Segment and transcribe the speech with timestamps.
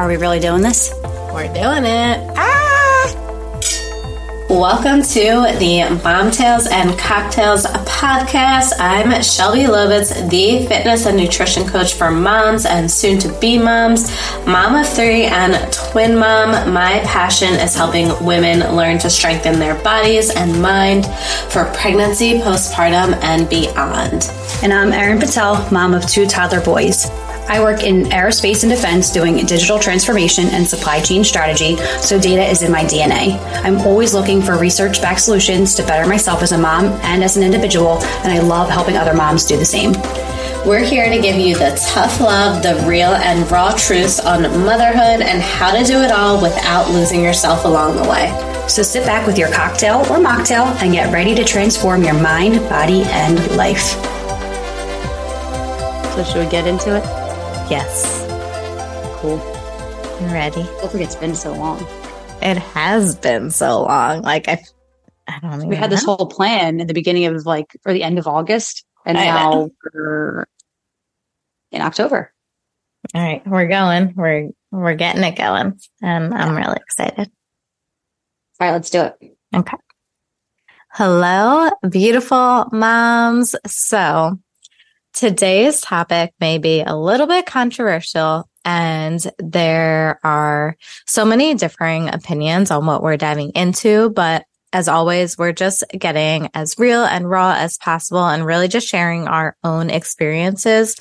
[0.00, 0.94] Are we really doing this?
[1.04, 2.32] We're doing it.
[2.34, 3.14] Ah!
[4.48, 8.72] Welcome to the Mom Tales and Cocktails podcast.
[8.78, 14.10] I'm Shelby Lobitz, the fitness and nutrition coach for moms and soon to be moms,
[14.46, 16.72] mom of three, and twin mom.
[16.72, 21.04] My passion is helping women learn to strengthen their bodies and mind
[21.50, 24.30] for pregnancy, postpartum, and beyond.
[24.62, 27.10] And I'm Erin Patel, mom of two toddler boys.
[27.50, 32.44] I work in aerospace and defense doing digital transformation and supply chain strategy, so data
[32.44, 33.40] is in my DNA.
[33.64, 37.36] I'm always looking for research backed solutions to better myself as a mom and as
[37.36, 39.94] an individual, and I love helping other moms do the same.
[40.64, 45.20] We're here to give you the tough love, the real and raw truths on motherhood
[45.20, 48.30] and how to do it all without losing yourself along the way.
[48.68, 52.60] So sit back with your cocktail or mocktail and get ready to transform your mind,
[52.68, 53.96] body, and life.
[56.14, 57.19] So, should we get into it?
[57.70, 58.26] Yes.
[59.20, 59.38] Cool.
[59.38, 60.62] I'm ready.
[60.62, 61.78] I think it's been so long.
[62.42, 64.22] It has been so long.
[64.22, 64.60] Like I,
[65.28, 68.18] I don't We had this whole plan in the beginning of like, or the end
[68.18, 69.70] of August, and I now know.
[69.94, 70.46] we're
[71.70, 72.32] in October.
[73.14, 74.14] All right, we're going.
[74.16, 77.30] We're we're getting it going, and I'm really excited.
[78.58, 79.14] All right, let's do it.
[79.54, 79.76] Okay.
[80.90, 83.54] Hello, beautiful moms.
[83.64, 84.40] So
[85.12, 92.70] today's topic may be a little bit controversial and there are so many differing opinions
[92.70, 97.54] on what we're diving into, but as always, we're just getting as real and raw
[97.56, 100.96] as possible and really just sharing our own experiences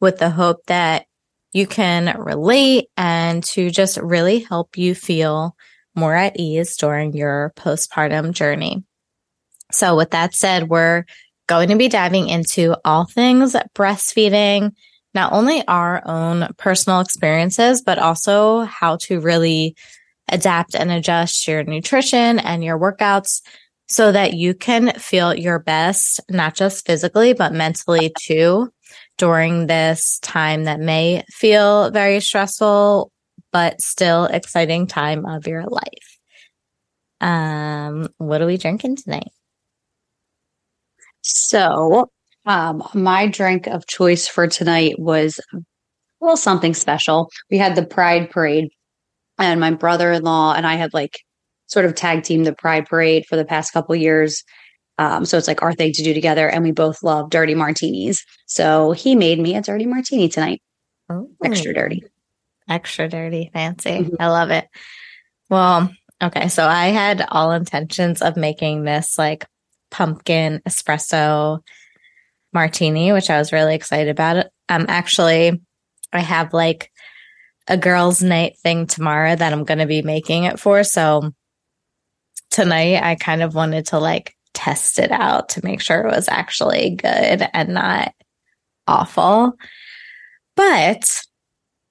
[0.00, 1.06] with the hope that
[1.52, 5.54] you can relate and to just really help you feel
[5.94, 8.82] more at ease during your postpartum journey.
[9.70, 11.04] So with that said, we're
[11.46, 14.72] going to be diving into all things breastfeeding,
[15.14, 19.76] not only our own personal experiences, but also how to really
[20.28, 23.42] adapt and adjust your nutrition and your workouts
[23.88, 28.70] so that you can feel your best, not just physically, but mentally too
[29.18, 33.12] during this time that may feel very stressful,
[33.52, 36.18] but still exciting time of your life.
[37.20, 39.30] Um, what are we drinking tonight?
[41.24, 42.10] So,
[42.44, 45.58] um, my drink of choice for tonight was a
[46.20, 47.30] little something special.
[47.50, 48.68] We had the Pride Parade,
[49.38, 51.18] and my brother in law and I had like
[51.66, 54.44] sort of tag team the Pride Parade for the past couple years.
[54.98, 58.22] Um, so it's like our thing to do together, and we both love dirty martinis.
[58.46, 60.60] So he made me a dirty martini tonight,
[61.42, 62.04] extra dirty.
[62.68, 63.90] Extra dirty, fancy.
[64.00, 64.16] Mhm.
[64.20, 64.68] I love it.
[65.48, 65.90] Well,
[66.22, 66.48] okay.
[66.48, 69.46] So I had all intentions of making this like
[69.94, 71.60] pumpkin espresso
[72.52, 74.46] martini, which I was really excited about.
[74.68, 75.60] Um, actually,
[76.12, 76.90] I have like
[77.68, 80.82] a girls' night thing tomorrow that I'm going to be making it for.
[80.82, 81.32] So
[82.50, 86.28] tonight I kind of wanted to like test it out to make sure it was
[86.28, 88.14] actually good and not
[88.88, 89.52] awful.
[90.56, 91.22] But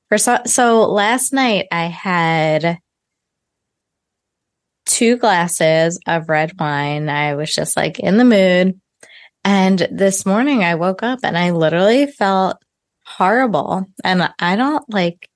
[0.10, 2.80] for so, so last night I had
[4.86, 7.10] two glasses of red wine.
[7.10, 8.80] I was just like in the mood.
[9.44, 12.58] And this morning I woke up and I literally felt
[13.06, 13.86] horrible.
[14.04, 15.30] And I don't like,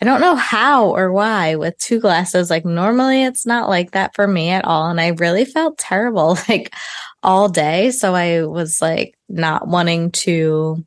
[0.00, 2.50] I don't know how or why with two glasses.
[2.50, 4.90] Like normally it's not like that for me at all.
[4.90, 6.74] And I really felt terrible like
[7.22, 7.90] all day.
[7.90, 10.84] So I was like not wanting to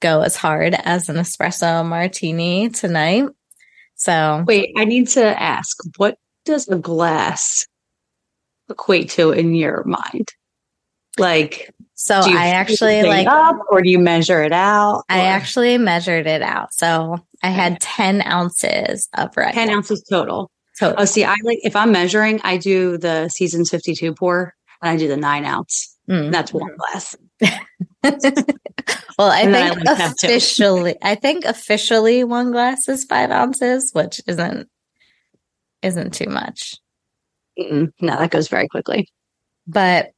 [0.00, 3.26] go as hard as an espresso martini tonight.
[3.94, 7.66] So Wait, I need to ask, what does a glass
[8.68, 10.28] equate to in your mind?
[11.18, 15.04] Like, so I actually like up, or do you measure it out?
[15.08, 16.72] I or- actually measured it out.
[16.72, 19.54] So I had 10 ounces of red.
[19.54, 20.50] 10 ounces total.
[20.78, 20.96] total.
[21.00, 24.96] Oh, see, I like if I'm measuring, I do the Seasons 52 pour and I
[24.96, 25.96] do the nine ounce.
[26.08, 26.32] Mm.
[26.32, 27.14] That's one glass.
[29.18, 34.20] well, I I think like officially, I think officially one glass is five ounces, which
[34.26, 34.68] isn't,
[35.82, 36.76] isn't too much.
[37.58, 37.92] Mm-mm.
[38.00, 39.08] No, that goes very quickly.
[39.66, 40.12] But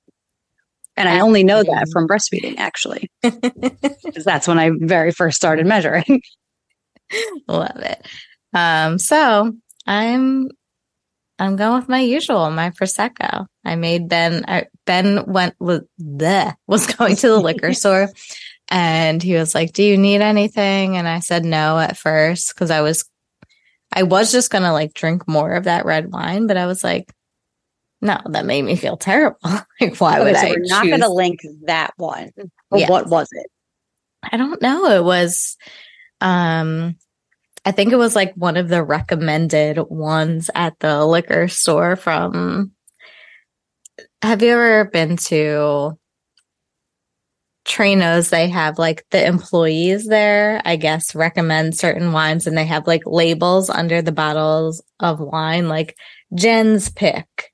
[0.97, 5.67] And I only know that from breastfeeding, actually, because that's when I very first started
[5.67, 6.23] measuring.
[7.49, 8.07] Love it.
[8.53, 9.53] Um, so
[9.87, 10.49] I'm
[11.39, 13.47] I'm going with my usual, my prosecco.
[13.65, 14.45] I made Ben.
[14.49, 18.11] I, ben went was bleh, was going to the liquor store,
[18.71, 22.71] and he was like, "Do you need anything?" And I said no at first because
[22.71, 23.05] I was
[23.95, 27.13] I was just gonna like drink more of that red wine, but I was like,
[28.01, 29.39] no, that made me feel terrible.
[29.81, 30.51] like, why Okay, would so I?
[30.51, 32.31] we're not going to link that one.
[32.71, 32.91] Or Yes.
[32.91, 33.47] what was it?
[34.31, 34.85] I don't know.
[34.91, 35.57] It was,
[36.21, 36.97] um,
[37.65, 42.73] I think it was like one of the recommended ones at the liquor store from.
[44.21, 45.99] Have you ever been to
[47.65, 48.31] Trina's?
[48.31, 53.03] They have like the employees there, I guess, recommend certain wines and they have like
[53.07, 55.97] labels under the bottles of wine, like
[56.35, 57.53] Jen's pick.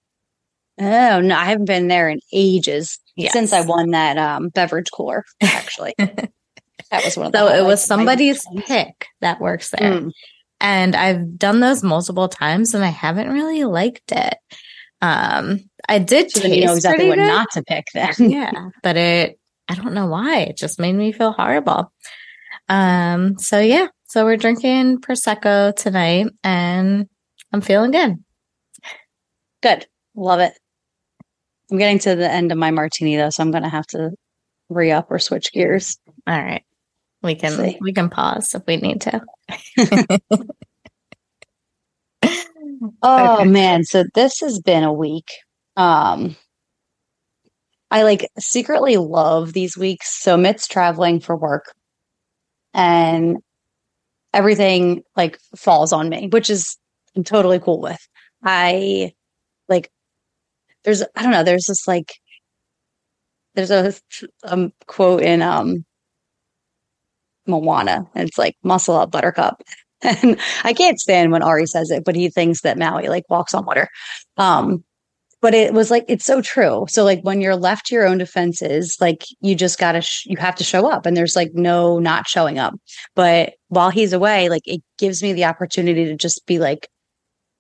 [0.81, 3.33] Oh, no, I haven't been there in ages yes.
[3.33, 5.95] since I won that um, beverage cooler, actually.
[5.99, 10.01] that was one of the So it was somebody's pick that works there.
[10.01, 10.13] Mm.
[10.61, 14.37] And I've done those multiple times and I haven't really liked it.
[15.03, 17.27] Um, I did so taste you know exactly what good.
[17.27, 18.13] not to pick then.
[18.19, 19.40] yeah, but it,
[19.71, 20.41] I don't know why.
[20.41, 21.93] It just made me feel horrible.
[22.69, 27.07] Um, so yeah, so we're drinking prosecco tonight, and
[27.53, 28.17] I'm feeling good.
[29.63, 29.87] Good,
[30.17, 30.59] love it.
[31.71, 34.11] I'm getting to the end of my martini though, so I'm going to have to
[34.69, 35.99] re up or switch gears.
[36.27, 36.65] All right,
[37.23, 39.21] we can we can pause if we need to.
[43.03, 43.49] oh okay.
[43.49, 45.29] man, so this has been a week.
[45.77, 46.35] Um
[47.91, 50.23] I like secretly love these weeks.
[50.23, 51.75] So Mitt's traveling for work
[52.73, 53.39] and
[54.33, 56.77] everything like falls on me, which is
[57.17, 57.99] I'm totally cool with.
[58.45, 59.13] I
[59.69, 59.91] like
[60.85, 62.13] there's I don't know, there's this like
[63.55, 63.93] there's a
[64.45, 65.85] um, quote in um
[67.47, 68.09] Moana.
[68.15, 69.63] And it's like muscle up, buttercup.
[70.03, 73.53] And I can't stand when Ari says it, but he thinks that Maui like walks
[73.53, 73.87] on water.
[74.39, 74.83] Um,
[75.41, 76.87] but it was like it's so true.
[76.89, 80.37] So like when you're left to your own defenses like you just gotta sh- you
[80.39, 82.75] have to show up and there's like no not showing up.
[83.15, 86.89] But while he's away like it gives me the opportunity to just be like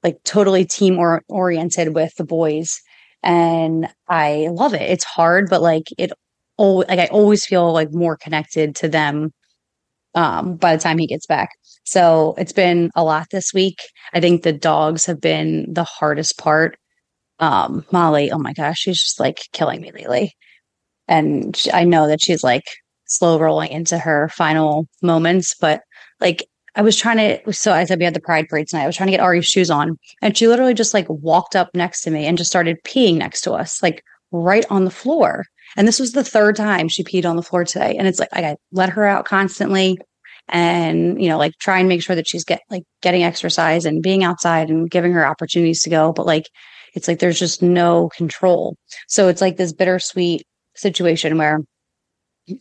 [0.02, 2.80] like totally team or- oriented with the boys
[3.22, 4.82] and i love it.
[4.82, 6.12] It's hard but like it
[6.56, 9.32] always like i always feel like more connected to them
[10.14, 11.50] um by the time he gets back.
[11.84, 13.78] So it's been a lot this week.
[14.14, 16.76] I think the dogs have been the hardest part
[17.40, 20.34] um, Molly, oh my gosh, she's just like killing me lately.
[21.08, 22.64] And she, I know that she's like
[23.06, 25.80] slow rolling into her final moments, but
[26.20, 26.46] like
[26.76, 28.84] I was trying to, so I said we had the pride parade tonight.
[28.84, 31.70] I was trying to get Ari's shoes on and she literally just like walked up
[31.74, 35.44] next to me and just started peeing next to us, like right on the floor.
[35.76, 37.96] And this was the third time she peed on the floor today.
[37.96, 39.98] And it's like, I let her out constantly
[40.48, 44.02] and, you know, like try and make sure that she's get like getting exercise and
[44.02, 46.12] being outside and giving her opportunities to go.
[46.12, 46.46] But like,
[46.94, 48.76] it's like there's just no control.
[49.08, 50.46] So it's like this bittersweet
[50.76, 51.60] situation where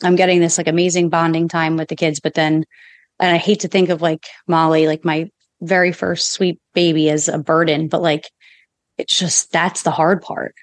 [0.03, 2.65] I'm getting this like amazing bonding time with the kids, but then,
[3.19, 5.29] and I hate to think of like Molly, like my
[5.61, 8.29] very first sweet baby as a burden, but like
[8.97, 10.53] it's just that's the hard part.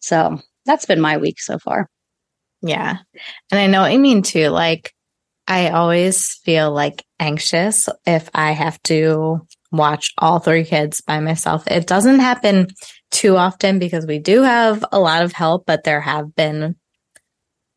[0.00, 1.88] So that's been my week so far.
[2.62, 2.98] Yeah.
[3.50, 4.48] And I know what you mean too.
[4.48, 4.92] Like,
[5.46, 11.66] I always feel like anxious if I have to watch all three kids by myself.
[11.66, 12.68] It doesn't happen
[13.10, 16.76] too often because we do have a lot of help, but there have been,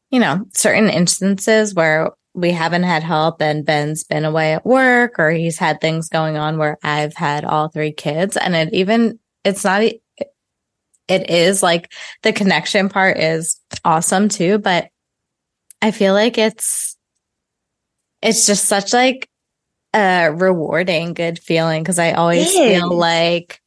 [0.10, 5.20] you know, certain instances where we haven't had help and Ben's been away at work
[5.20, 9.20] or he's had things going on where I've had all three kids and it even,
[9.44, 10.00] it's not, it
[11.30, 11.92] is like
[12.24, 14.90] the connection part is awesome too, but
[15.82, 16.98] I feel like it's,
[18.22, 19.30] it's just such like
[19.94, 23.62] a rewarding, good feeling because I always feel like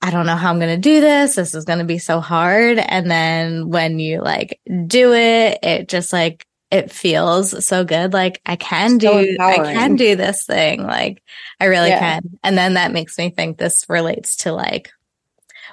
[0.00, 1.34] I don't know how I'm going to do this.
[1.34, 2.78] This is going to be so hard.
[2.78, 8.12] And then when you like do it, it just like, it feels so good.
[8.12, 9.60] Like I can so do, empowering.
[9.62, 10.82] I can do this thing.
[10.82, 11.22] Like
[11.58, 12.00] I really yeah.
[12.00, 12.38] can.
[12.42, 14.92] And then that makes me think this relates to like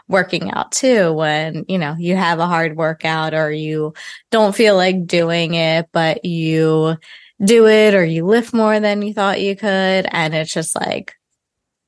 [0.08, 1.12] working out too.
[1.12, 3.94] When, you know, you have a hard workout or you
[4.30, 6.98] don't feel like doing it, but you
[7.44, 10.08] do it or you lift more than you thought you could.
[10.12, 11.14] And it's just like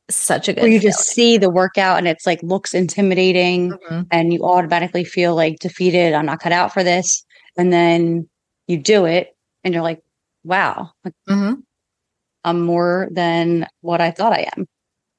[0.09, 0.63] such a good.
[0.63, 0.81] You feeling.
[0.81, 4.01] just see the workout and it's like looks intimidating mm-hmm.
[4.11, 6.13] and you automatically feel like defeated.
[6.13, 7.23] I'm not cut out for this.
[7.57, 8.29] And then
[8.67, 10.01] you do it and you're like,
[10.43, 10.91] wow,
[11.29, 11.53] mm-hmm.
[12.43, 14.67] I'm more than what I thought I am.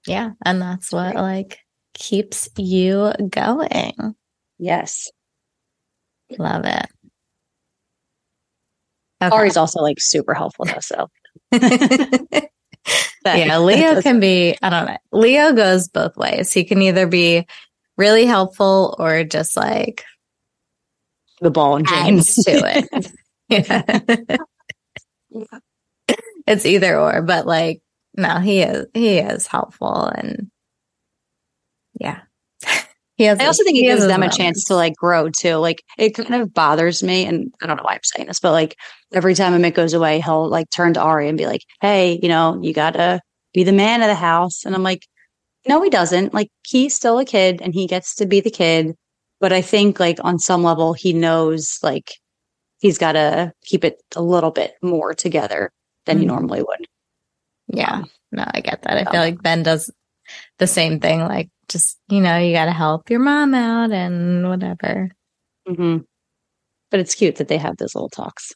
[0.07, 0.31] Yeah.
[0.45, 1.59] And that's what like
[1.95, 4.15] keeps you going.
[4.59, 5.11] Yes.
[6.39, 6.87] Love it.
[9.29, 9.37] Okay.
[9.37, 10.81] Ari's also like super helpful though.
[10.81, 11.09] So
[13.25, 14.99] yeah, Leo can be, I don't know.
[15.13, 16.53] Leo goes both ways.
[16.53, 17.47] He can either be
[17.97, 20.05] really helpful or just like
[21.41, 22.87] the ball and chains to
[23.51, 24.41] it.
[25.31, 25.59] yeah.
[26.47, 27.83] it's either or, but like,
[28.17, 30.51] no, he is, he is helpful and
[31.99, 32.23] yeah.
[33.17, 35.57] He has, I also think it gives them a chance to like grow too.
[35.57, 38.51] Like it kind of bothers me, and I don't know why I'm saying this, but
[38.51, 38.77] like
[39.13, 42.29] every time Amit goes away, he'll like turn to Ari and be like, "Hey, you
[42.29, 43.21] know, you gotta
[43.53, 45.07] be the man of the house," and I'm like,
[45.69, 46.35] "No, he doesn't.
[46.35, 48.97] Like he's still a kid, and he gets to be the kid."
[49.41, 52.11] But I think like on some level, he knows like
[52.81, 55.71] he's got to keep it a little bit more together
[56.07, 56.23] than mm-hmm.
[56.23, 56.87] he normally would.
[57.69, 58.03] Yeah,
[58.33, 58.97] no, I get that.
[58.97, 59.91] I feel like Ben does
[60.59, 61.21] the same thing.
[61.21, 65.11] Like just, you know, you got to help your mom out and whatever.
[65.69, 65.99] Mm-hmm.
[66.91, 68.53] But it's cute that they have those little talks.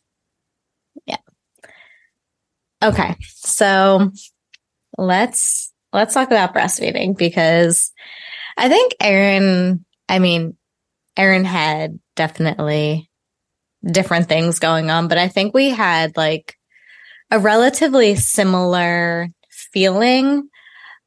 [1.07, 1.17] Yeah.
[2.83, 3.17] Okay.
[3.35, 4.11] So
[4.97, 7.93] let's, let's talk about breastfeeding because
[8.57, 10.57] I think Erin, I mean,
[11.17, 13.11] Erin had definitely
[13.85, 16.57] different things going on, but I think we had like
[17.31, 20.49] a relatively similar feeling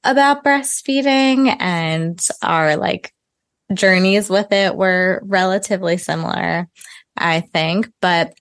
[0.03, 3.13] about breastfeeding and our like
[3.73, 6.67] journeys with it were relatively similar,
[7.17, 7.89] I think.
[8.01, 8.33] But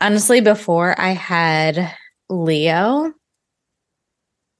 [0.00, 1.94] honestly, before I had
[2.28, 3.12] Leo,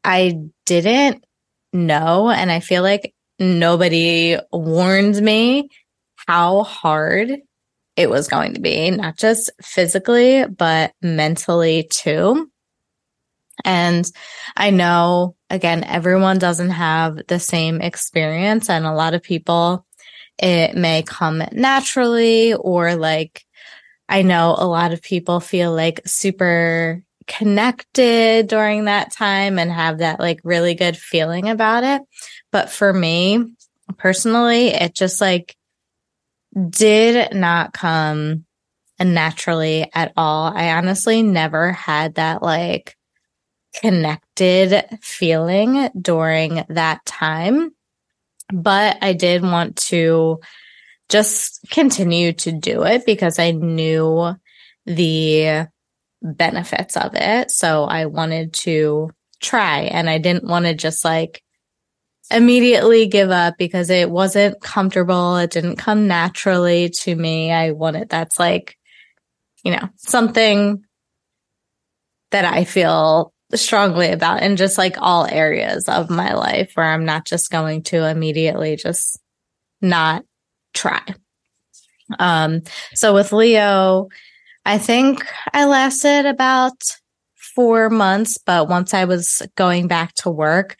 [0.04, 1.24] I didn't
[1.72, 2.30] know.
[2.30, 5.68] And I feel like nobody warned me
[6.26, 7.30] how hard
[7.96, 12.50] it was going to be, not just physically, but mentally too.
[13.66, 14.10] And
[14.56, 18.70] I know, again, everyone doesn't have the same experience.
[18.70, 19.84] And a lot of people,
[20.38, 23.44] it may come naturally or like,
[24.08, 29.98] I know a lot of people feel like super connected during that time and have
[29.98, 32.02] that like really good feeling about it.
[32.52, 33.52] But for me
[33.98, 35.56] personally, it just like
[36.70, 38.44] did not come
[39.00, 40.52] naturally at all.
[40.54, 42.95] I honestly never had that like
[43.80, 47.70] connected feeling during that time.
[48.52, 50.40] But I did want to
[51.08, 54.34] just continue to do it because I knew
[54.86, 55.66] the
[56.22, 57.50] benefits of it.
[57.50, 61.42] So I wanted to try and I didn't want to just like
[62.30, 65.36] immediately give up because it wasn't comfortable.
[65.36, 67.52] It didn't come naturally to me.
[67.52, 68.76] I wanted that's like,
[69.64, 70.84] you know, something
[72.30, 77.04] that I feel strongly about in just like all areas of my life where I'm
[77.04, 79.20] not just going to immediately just
[79.80, 80.24] not
[80.74, 81.02] try.
[82.18, 82.62] Um,
[82.94, 84.08] so with Leo,
[84.64, 86.74] I think I lasted about
[87.34, 90.76] four months, but once I was going back to work,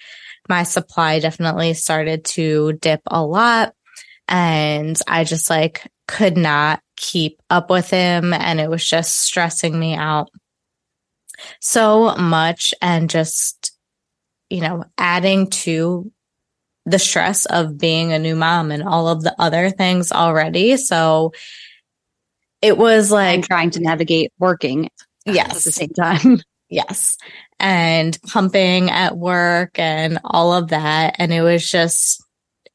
[0.49, 3.75] my supply definitely started to dip a lot.
[4.28, 8.32] And I just like could not keep up with him.
[8.32, 10.30] And it was just stressing me out
[11.61, 13.73] so much and just,
[14.50, 16.11] you know, adding to
[16.87, 20.76] the stress of being a new mom and all of the other things already.
[20.76, 21.33] So
[22.62, 24.88] it was like trying to navigate working.
[25.25, 25.57] Yes.
[25.59, 26.40] At the same time.
[26.69, 27.16] Yes.
[27.61, 31.14] And pumping at work and all of that.
[31.21, 32.21] And it was just,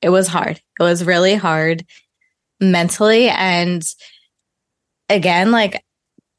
[0.01, 0.62] it was hard.
[0.80, 1.86] It was really hard
[2.62, 3.27] mentally.
[3.27, 3.84] And
[5.10, 5.84] again, like,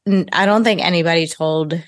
[0.07, 1.79] I don't think anybody told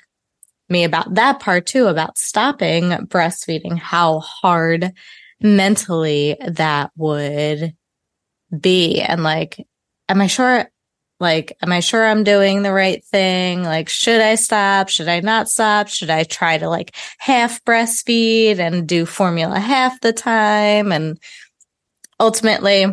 [0.70, 4.92] me about that part too, about stopping breastfeeding, how hard
[5.42, 7.74] mentally that would
[8.58, 9.02] be.
[9.02, 9.66] And like,
[10.10, 10.70] am I sure?
[11.20, 13.64] Like, am I sure I'm doing the right thing?
[13.64, 14.90] Like, should I stop?
[14.90, 15.88] Should I not stop?
[15.88, 20.92] Should I try to like half breastfeed and do formula half the time?
[20.92, 21.18] And
[22.20, 22.88] ultimately,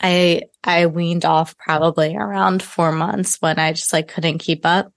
[0.00, 4.92] I, I weaned off probably around four months when I just like couldn't keep up.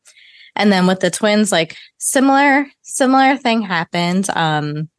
[0.56, 4.30] And then with the twins, like similar, similar thing happened.
[4.30, 4.90] Um,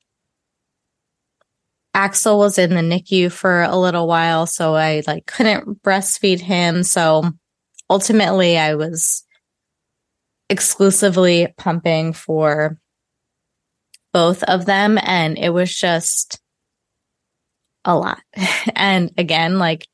[1.95, 6.83] Axel was in the NICU for a little while, so I like couldn't breastfeed him.
[6.83, 7.31] So
[7.89, 9.25] ultimately I was
[10.51, 12.79] exclusively pumping for
[14.13, 16.39] both of them and it was just
[17.87, 18.21] a lot.
[18.77, 19.89] and again, like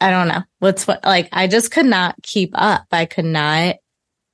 [0.00, 2.86] I don't know what's what like I just could not keep up.
[2.90, 3.76] I could not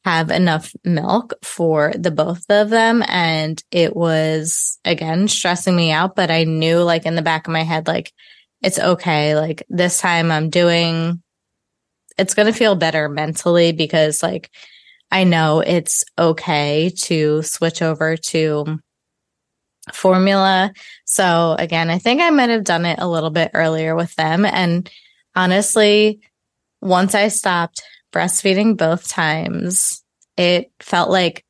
[0.04, 3.04] have enough milk for the both of them.
[3.06, 7.52] And it was again stressing me out, but I knew like in the back of
[7.52, 8.12] my head, like
[8.62, 9.36] it's okay.
[9.36, 11.22] Like this time I'm doing,
[12.16, 14.50] it's going to feel better mentally because like
[15.10, 18.78] I know it's okay to switch over to
[19.92, 20.72] formula.
[21.04, 24.44] So again, I think I might have done it a little bit earlier with them.
[24.44, 24.88] And
[25.34, 26.20] honestly,
[26.80, 30.02] once I stopped breastfeeding both times,
[30.36, 31.44] it felt like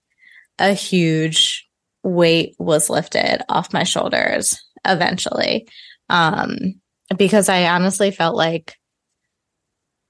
[0.59, 1.69] a huge
[2.03, 5.69] weight was lifted off my shoulders eventually.
[6.09, 6.81] Um,
[7.17, 8.77] because I honestly felt like,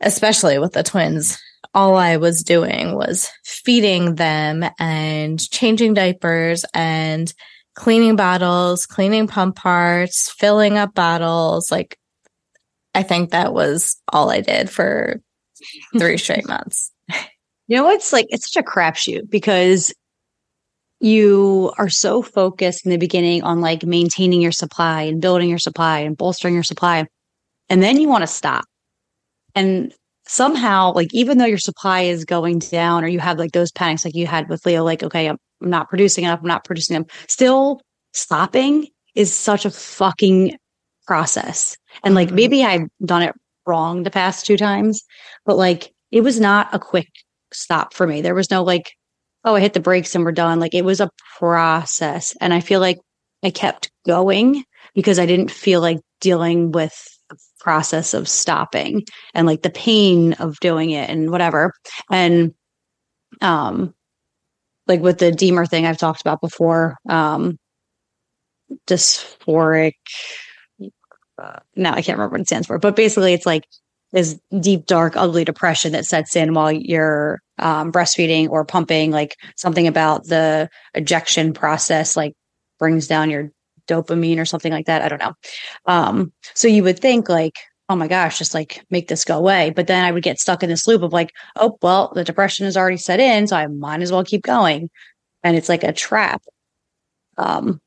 [0.00, 1.38] especially with the twins,
[1.74, 7.32] all I was doing was feeding them and changing diapers and
[7.74, 11.70] cleaning bottles, cleaning pump parts, filling up bottles.
[11.70, 11.96] Like,
[12.94, 15.20] I think that was all I did for
[15.98, 16.92] three straight months.
[17.66, 19.94] You know, it's like, it's such a crapshoot because
[21.00, 25.58] you are so focused in the beginning on like maintaining your supply and building your
[25.58, 27.06] supply and bolstering your supply.
[27.68, 28.64] And then you want to stop.
[29.54, 29.94] And
[30.26, 34.04] somehow, like, even though your supply is going down or you have like those panics
[34.04, 37.06] like you had with Leo, like, okay, I'm not producing enough, I'm not producing them,
[37.28, 37.80] still
[38.12, 40.56] stopping is such a fucking
[41.06, 41.76] process.
[42.04, 42.36] And like, mm-hmm.
[42.36, 43.34] maybe I've done it
[43.66, 45.02] wrong the past two times,
[45.44, 47.08] but like, it was not a quick
[47.52, 48.20] stop for me.
[48.20, 48.92] There was no like,
[49.44, 50.60] oh, I hit the brakes and we're done.
[50.60, 52.34] Like it was a process.
[52.40, 52.98] And I feel like
[53.42, 54.64] I kept going
[54.94, 56.92] because I didn't feel like dealing with
[57.28, 61.72] the process of stopping and like the pain of doing it and whatever.
[62.10, 62.54] And
[63.40, 63.94] um
[64.86, 67.58] like with the D-MER thing I've talked about before, um
[68.86, 69.94] dysphoric
[71.76, 73.64] now I can't remember what it stands for, but basically it's like
[74.12, 79.36] this deep, dark, ugly depression that sets in while you're um, breastfeeding or pumping, like
[79.56, 82.34] something about the ejection process, like
[82.78, 83.50] brings down your
[83.86, 85.02] dopamine or something like that.
[85.02, 85.34] I don't know.
[85.86, 87.54] Um, so you would think like,
[87.88, 89.70] oh my gosh, just like make this go away.
[89.70, 92.66] But then I would get stuck in this loop of like, oh, well, the depression
[92.66, 93.46] is already set in.
[93.46, 94.90] So I might as well keep going.
[95.42, 96.42] And it's like a trap.
[97.36, 97.80] Um,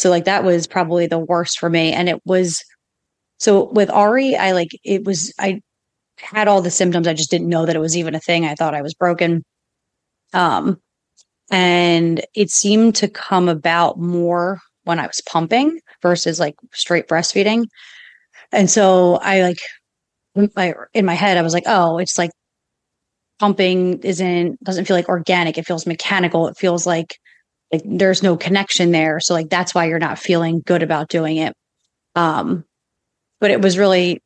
[0.00, 1.92] so like that was probably the worst for me.
[1.92, 2.64] And it was
[3.38, 5.60] so with Ari, I like it was I
[6.18, 7.06] had all the symptoms.
[7.06, 8.46] I just didn't know that it was even a thing.
[8.46, 9.44] I thought I was broken.
[10.32, 10.78] Um
[11.50, 17.66] and it seemed to come about more when I was pumping versus like straight breastfeeding.
[18.52, 19.58] And so I like
[20.56, 22.30] my in my head I was like, "Oh, it's like
[23.38, 25.58] pumping isn't doesn't feel like organic.
[25.58, 26.48] It feels mechanical.
[26.48, 27.16] It feels like
[27.72, 29.20] like there's no connection there.
[29.20, 31.54] So like that's why you're not feeling good about doing it."
[32.14, 32.64] Um
[33.40, 34.22] but it was really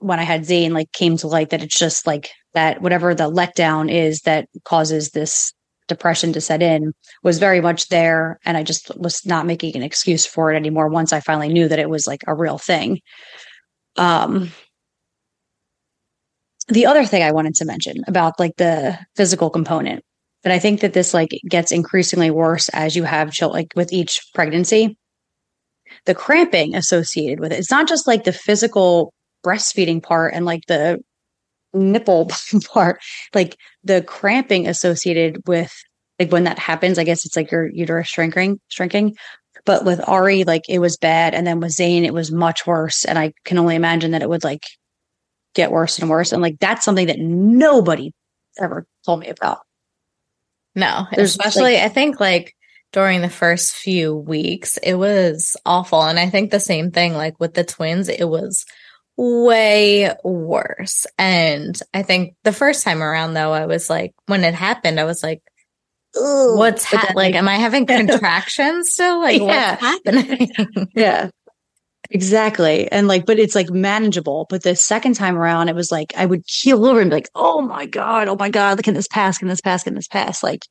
[0.00, 3.30] when I had Zane, like came to light that it's just like that whatever the
[3.30, 5.52] letdown is that causes this
[5.88, 8.38] depression to set in was very much there.
[8.44, 11.66] And I just was not making an excuse for it anymore once I finally knew
[11.66, 13.00] that it was like a real thing.
[13.96, 14.52] Um,
[16.68, 20.04] the other thing I wanted to mention about like the physical component,
[20.44, 24.22] and I think that this like gets increasingly worse as you have like with each
[24.34, 24.96] pregnancy
[26.04, 27.58] the cramping associated with it.
[27.58, 29.12] It's not just like the physical
[29.44, 30.98] breastfeeding part and like the
[31.74, 32.30] nipple
[32.72, 33.00] part,
[33.34, 35.72] like the cramping associated with
[36.18, 39.16] like when that happens, I guess it's like your uterus shrinking, shrinking.
[39.64, 41.34] But with Ari, like it was bad.
[41.34, 43.04] And then with Zane, it was much worse.
[43.04, 44.64] And I can only imagine that it would like
[45.54, 46.32] get worse and worse.
[46.32, 48.12] And like that's something that nobody
[48.58, 49.58] ever told me about.
[50.78, 52.54] No, There's especially like, I think like
[52.92, 54.76] during the first few weeks.
[54.78, 56.02] It was awful.
[56.02, 58.64] And I think the same thing, like with the twins, it was
[59.16, 61.06] way worse.
[61.18, 65.04] And I think the first time around, though, I was like, when it happened, I
[65.04, 65.42] was like,
[66.14, 69.20] what's ha- like, am I having contractions still?
[69.20, 69.72] Like, yeah.
[69.72, 70.50] what's happening?
[70.94, 71.30] yeah.
[72.10, 72.90] Exactly.
[72.90, 74.46] And like, but it's like manageable.
[74.48, 77.28] But the second time around, it was like I would keel over and be like,
[77.34, 79.38] oh my God, oh my God, can this pass?
[79.38, 79.82] Can this pass?
[79.84, 80.42] Can this pass?
[80.42, 80.62] Like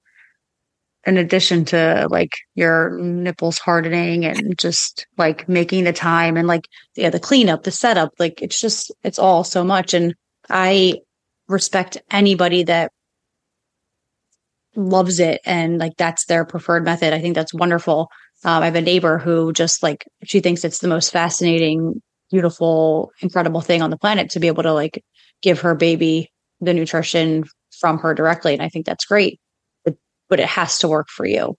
[1.08, 6.68] in addition to like your nipples hardening and just like making the time and like
[6.96, 10.14] yeah the cleanup the setup like it's just it's all so much and
[10.50, 10.94] i
[11.48, 12.92] respect anybody that
[14.76, 18.10] loves it and like that's their preferred method i think that's wonderful
[18.48, 23.12] um, i have a neighbor who just like she thinks it's the most fascinating beautiful
[23.22, 25.04] incredible thing on the planet to be able to like
[25.42, 27.44] give her baby the nutrition
[27.80, 29.40] from her directly and i think that's great
[30.30, 31.56] but it has to work for you.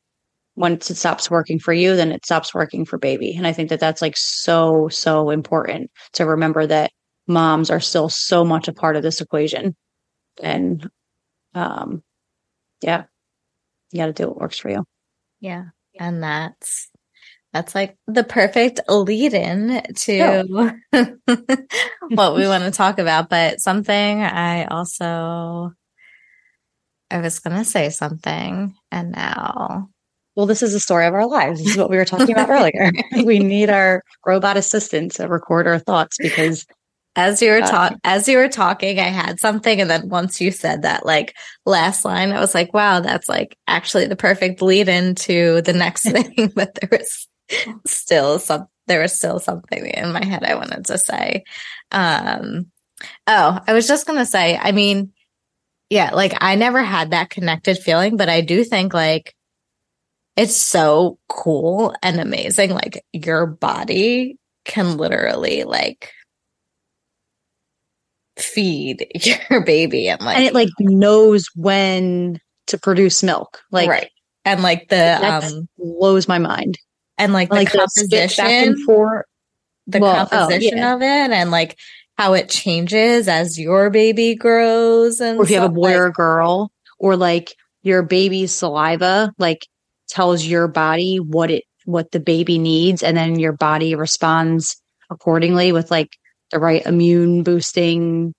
[0.56, 3.34] Once it stops working for you, then it stops working for baby.
[3.36, 6.90] And I think that that's like so, so important to remember that
[7.26, 9.76] moms are still so much a part of this equation.
[10.42, 10.88] And,
[11.54, 12.02] um,
[12.82, 13.04] yeah,
[13.92, 14.84] you got to do what works for you.
[15.40, 15.66] Yeah.
[15.98, 16.90] And that's,
[17.52, 20.44] that's like the perfect lead in to
[22.08, 23.28] what we want to talk about.
[23.28, 25.72] But something I also
[27.10, 29.88] I was going to say something and now.
[30.36, 31.58] Well, this is the story of our lives.
[31.58, 32.92] This is what we were talking about earlier.
[33.24, 36.64] we need our robot assistant to record our thoughts because
[37.18, 39.80] as you were talking, uh, as you were talking, I had something.
[39.80, 43.58] And then once you said that like last line, I was like, wow, that's like
[43.66, 46.52] actually the perfect lead into the next thing.
[46.54, 47.28] but there was
[47.86, 51.42] still some there was still something in my head I wanted to say.
[51.90, 52.66] Um
[53.26, 55.12] oh, I was just gonna say, I mean,
[55.90, 59.34] yeah, like I never had that connected feeling, but I do think like
[60.36, 62.70] it's so cool and amazing.
[62.70, 66.12] Like your body can literally like
[68.38, 69.06] feed
[69.50, 73.62] your baby and like and it like knows when to produce milk.
[73.70, 74.10] Like right.
[74.44, 76.78] And like the um blows my mind.
[77.18, 79.26] And like the like composition for
[79.86, 80.94] the well, composition oh, yeah.
[80.94, 81.76] of it and like
[82.16, 85.96] how it changes as your baby grows and or if you have a boy like,
[85.96, 89.66] or a girl or like your baby's saliva like
[90.08, 95.72] tells your body what it what the baby needs and then your body responds accordingly
[95.72, 96.10] with like
[96.50, 98.34] the right immune boosting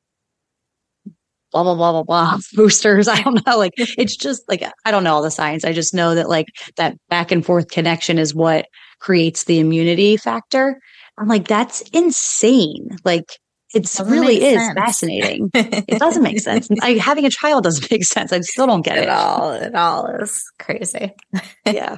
[1.52, 3.08] blah blah blah blah blah boosters.
[3.08, 3.58] I don't know.
[3.58, 6.48] Like it's just like i don't know all the science i just know that like
[6.78, 8.68] that back and forth connection is what
[9.00, 10.80] creates the immunity factor.
[11.18, 12.90] I'm like that's insane.
[13.04, 13.26] Like
[13.74, 14.74] it really is sense.
[14.78, 15.52] fascinating.
[15.56, 16.68] It doesn't make sense.
[16.82, 18.34] I, having a child doesn't make sense.
[18.34, 19.10] I still don't get it, it.
[19.10, 21.14] all it all is crazy.
[21.66, 21.98] Yeah.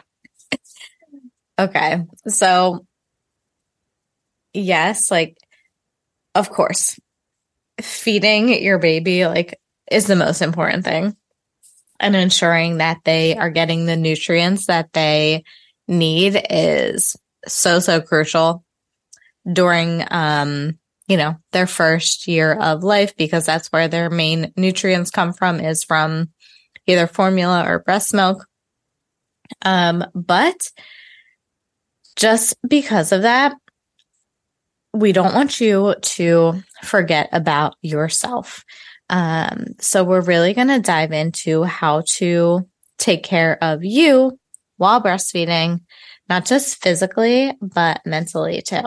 [1.59, 2.03] Okay.
[2.27, 2.85] So
[4.53, 5.37] yes like
[6.35, 6.99] of course.
[7.81, 11.15] Feeding your baby like is the most important thing.
[11.99, 15.43] And ensuring that they are getting the nutrients that they
[15.87, 17.15] need is
[17.47, 18.63] so so crucial
[19.51, 25.11] during um you know their first year of life because that's where their main nutrients
[25.11, 26.29] come from is from
[26.87, 28.45] either formula or breast milk.
[29.63, 30.71] Um but
[32.15, 33.53] just because of that
[34.93, 38.63] we don't want you to forget about yourself.
[39.09, 44.37] Um, so we're really going to dive into how to take care of you
[44.77, 45.81] while breastfeeding,
[46.29, 48.83] not just physically, but mentally too.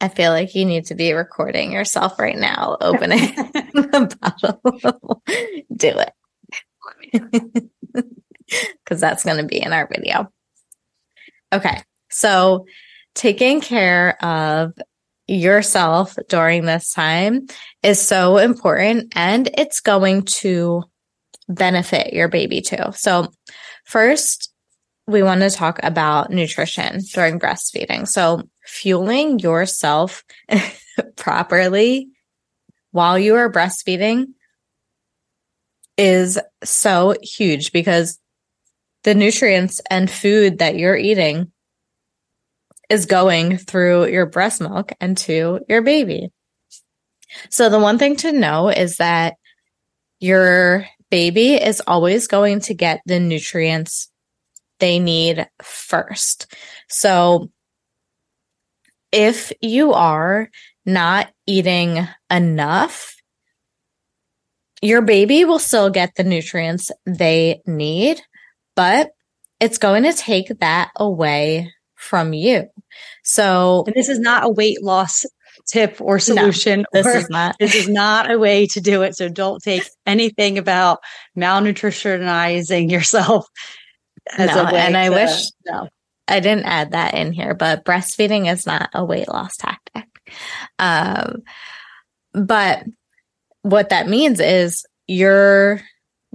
[0.00, 5.22] I feel like you need to be recording yourself right now, opening the bottle.
[5.76, 6.12] Do it.
[8.82, 10.32] Because that's going to be in our video.
[11.52, 11.82] Okay.
[12.10, 12.64] So
[13.18, 14.72] taking care of
[15.26, 17.46] yourself during this time
[17.82, 20.84] is so important and it's going to
[21.48, 22.92] benefit your baby too.
[22.94, 23.26] So
[23.84, 24.52] first,
[25.08, 28.06] we want to talk about nutrition during breastfeeding.
[28.06, 30.22] So fueling yourself
[31.16, 32.08] properly
[32.92, 34.26] while you are breastfeeding
[35.96, 38.20] is so huge because
[39.02, 41.50] the nutrients and food that you're eating
[42.88, 46.30] is going through your breast milk and to your baby.
[47.50, 49.34] So the one thing to know is that
[50.20, 54.10] your baby is always going to get the nutrients
[54.78, 56.54] they need first.
[56.88, 57.50] So
[59.12, 60.48] if you are
[60.84, 63.16] not eating enough,
[64.80, 68.20] your baby will still get the nutrients they need,
[68.76, 69.10] but
[69.60, 72.68] it's going to take that away from you.
[73.24, 75.24] So, and this is not a weight loss
[75.66, 76.80] tip or solution.
[76.80, 77.56] No, this or, is not.
[77.58, 79.16] This is not a way to do it.
[79.16, 81.00] So don't take anything about
[81.36, 83.46] malnutritionizing yourself
[84.36, 84.80] as no, a way.
[84.80, 85.88] And I wish no.
[86.26, 90.06] I didn't add that in here, but breastfeeding is not a weight loss tactic.
[90.78, 91.42] Um,
[92.34, 92.84] but
[93.62, 95.80] what that means is you're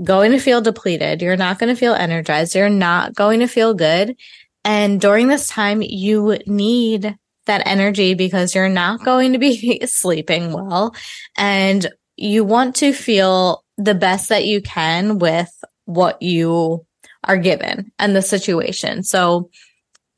[0.03, 1.21] going to feel depleted.
[1.21, 2.55] You're not going to feel energized.
[2.55, 4.15] You're not going to feel good.
[4.65, 10.53] And during this time, you need that energy because you're not going to be sleeping
[10.53, 10.95] well
[11.37, 15.51] and you want to feel the best that you can with
[15.85, 16.85] what you
[17.23, 19.03] are given and the situation.
[19.03, 19.49] So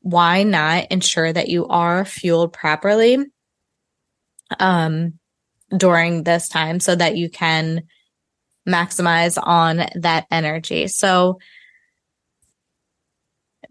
[0.00, 3.18] why not ensure that you are fueled properly
[4.60, 5.14] um
[5.76, 7.82] during this time so that you can
[8.68, 10.86] maximize on that energy.
[10.86, 11.38] So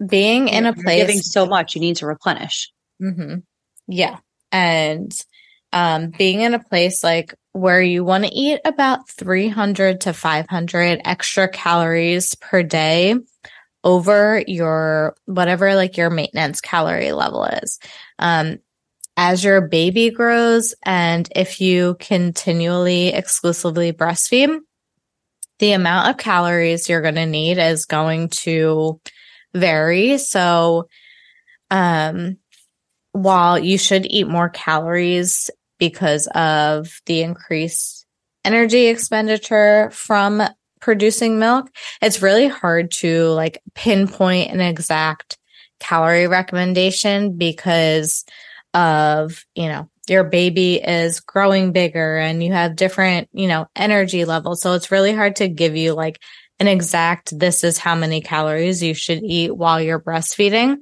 [0.06, 2.72] being in a place giving so much, you need to replenish.
[3.02, 3.40] Mm-hmm.
[3.88, 4.18] Yeah.
[4.52, 5.12] And
[5.74, 11.02] um, being in a place like where you want to eat about 300 to 500
[11.06, 13.16] extra calories per day
[13.84, 17.80] over your whatever like your maintenance calorie level is.
[18.20, 18.58] Um,
[19.18, 24.60] as your baby grows and if you continually exclusively breastfeed,
[25.60, 29.00] the amount of calories you're going to need is going to
[29.56, 30.18] vary.
[30.18, 30.88] So,
[31.72, 32.38] um,
[33.14, 38.06] while you should eat more calories because of the increased
[38.44, 40.44] energy expenditure from
[40.82, 41.70] producing milk,
[42.02, 45.38] it's really hard to like pinpoint an exact
[45.80, 48.26] calorie recommendation because
[48.74, 54.26] of, you know, your baby is growing bigger and you have different, you know, energy
[54.26, 54.62] levels.
[54.62, 56.22] So it's really hard to give you like
[56.60, 60.78] an exact, this is how many calories you should eat while you're breastfeeding.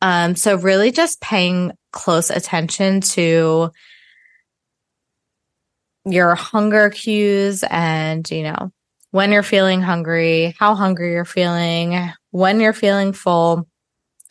[0.00, 3.70] Um, so really just paying close attention to
[6.06, 8.72] your hunger cues and, you know,
[9.10, 13.68] when you're feeling hungry, how hungry you're feeling, when you're feeling full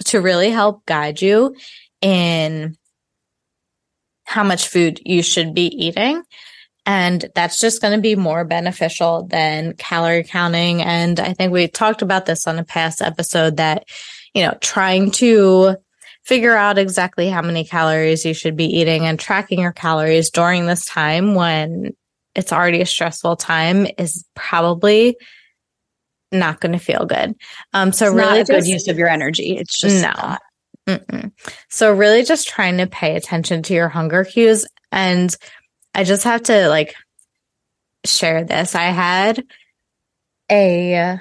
[0.06, 1.56] to really help guide you
[2.02, 2.76] in
[4.24, 6.24] how much food you should be eating.
[6.92, 10.82] And that's just going to be more beneficial than calorie counting.
[10.82, 13.88] And I think we talked about this on a past episode that,
[14.34, 15.76] you know, trying to
[16.24, 20.66] figure out exactly how many calories you should be eating and tracking your calories during
[20.66, 21.92] this time when
[22.34, 25.16] it's already a stressful time is probably
[26.32, 27.36] not going to feel good.
[27.72, 29.58] Um, so it's really, good use of your energy.
[29.58, 30.38] It's just no.
[31.70, 34.66] So really just trying to pay attention to your hunger cues.
[34.92, 35.36] And
[35.94, 36.96] I just have to like
[38.06, 38.76] share this.
[38.76, 39.44] I had
[40.52, 41.20] a,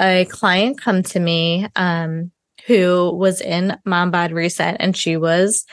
[0.00, 2.30] a client come to me, um,
[2.66, 5.64] who was in mom bod reset and she was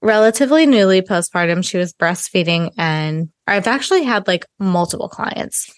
[0.00, 1.64] relatively newly postpartum.
[1.64, 5.72] She was breastfeeding and I've actually had like multiple clients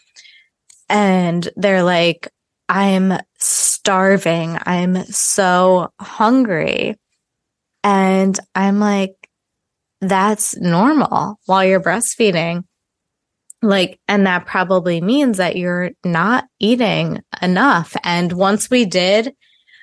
[0.88, 2.28] and they're like,
[2.68, 4.58] I'm starving.
[4.66, 6.96] I'm so hungry.
[7.84, 9.15] And I'm like,
[10.08, 12.64] that's normal while you're breastfeeding.
[13.62, 17.96] Like, and that probably means that you're not eating enough.
[18.04, 19.34] And once we did,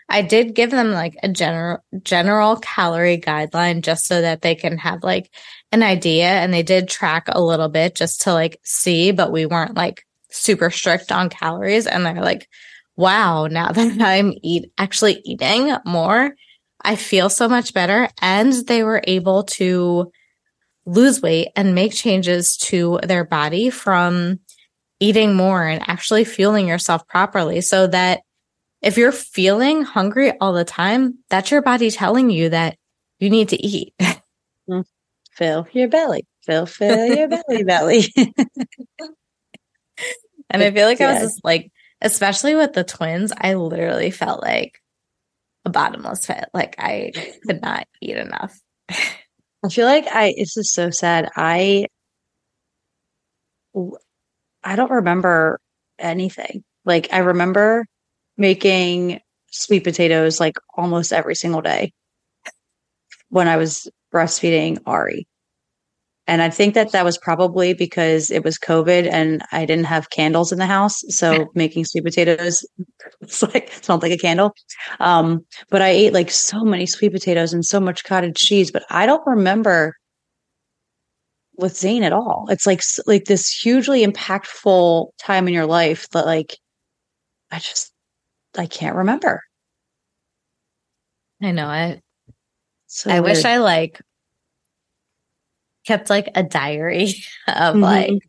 [0.09, 4.77] I did give them like a general, general calorie guideline just so that they can
[4.77, 5.33] have like
[5.71, 6.27] an idea.
[6.27, 10.05] And they did track a little bit just to like see, but we weren't like
[10.29, 11.88] super strict on calories.
[11.88, 12.47] And they're like,
[12.95, 16.36] wow, now that I'm eat actually eating more,
[16.83, 18.09] I feel so much better.
[18.21, 20.11] And they were able to
[20.85, 24.39] lose weight and make changes to their body from
[24.99, 28.21] eating more and actually fueling yourself properly so that
[28.81, 32.77] if you're feeling hungry all the time, that's your body telling you that
[33.19, 33.93] you need to eat.
[34.69, 34.85] Mm.
[35.33, 36.25] Fill your belly.
[36.45, 38.13] Fill, fill your belly, belly.
[40.49, 41.69] and I feel like I was just like
[42.03, 44.79] especially with the twins, I literally felt like
[45.65, 46.45] a bottomless pit.
[46.54, 47.12] Like I
[47.45, 48.60] could not eat enough.
[48.89, 51.30] I feel like I, this is so sad.
[51.36, 51.88] I,
[54.63, 55.60] I don't remember
[55.97, 56.63] anything.
[56.86, 57.86] Like I remember
[58.38, 59.21] making
[59.52, 61.93] sweet potatoes like almost every single day
[63.30, 65.28] when I was breastfeeding Ari.
[66.25, 70.09] And I think that that was probably because it was COVID and I didn't have
[70.09, 71.03] candles in the house.
[71.09, 72.65] So making sweet potatoes,
[73.21, 74.53] it's like smelled like a candle.
[74.99, 78.86] Um, but I ate like so many sweet potatoes and so much cottage cheese, but
[78.89, 79.95] I don't remember
[81.57, 82.45] with Zane at all.
[82.49, 86.57] It's like, like this hugely impactful time in your life that like,
[87.51, 87.91] I just,
[88.57, 89.41] I can't remember.
[91.41, 92.01] I know it.
[92.88, 93.36] So I weird.
[93.36, 93.99] wish I like
[95.85, 97.81] kept like a diary of mm-hmm.
[97.81, 98.23] like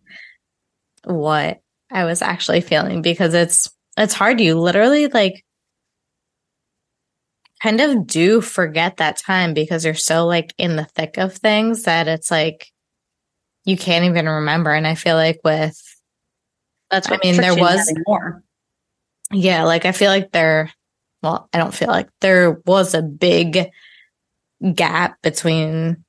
[1.04, 4.40] what I was actually feeling because it's it's hard.
[4.40, 5.44] You literally like
[7.62, 11.84] kind of do forget that time because you're so like in the thick of things
[11.84, 12.70] that it's like
[13.64, 14.72] you can't even remember.
[14.72, 15.80] And I feel like with
[16.90, 18.42] that's what I mean there was more.
[19.30, 20.72] Yeah, like I feel like there
[21.22, 23.70] well, I don't feel like there was a big
[24.74, 26.04] gap between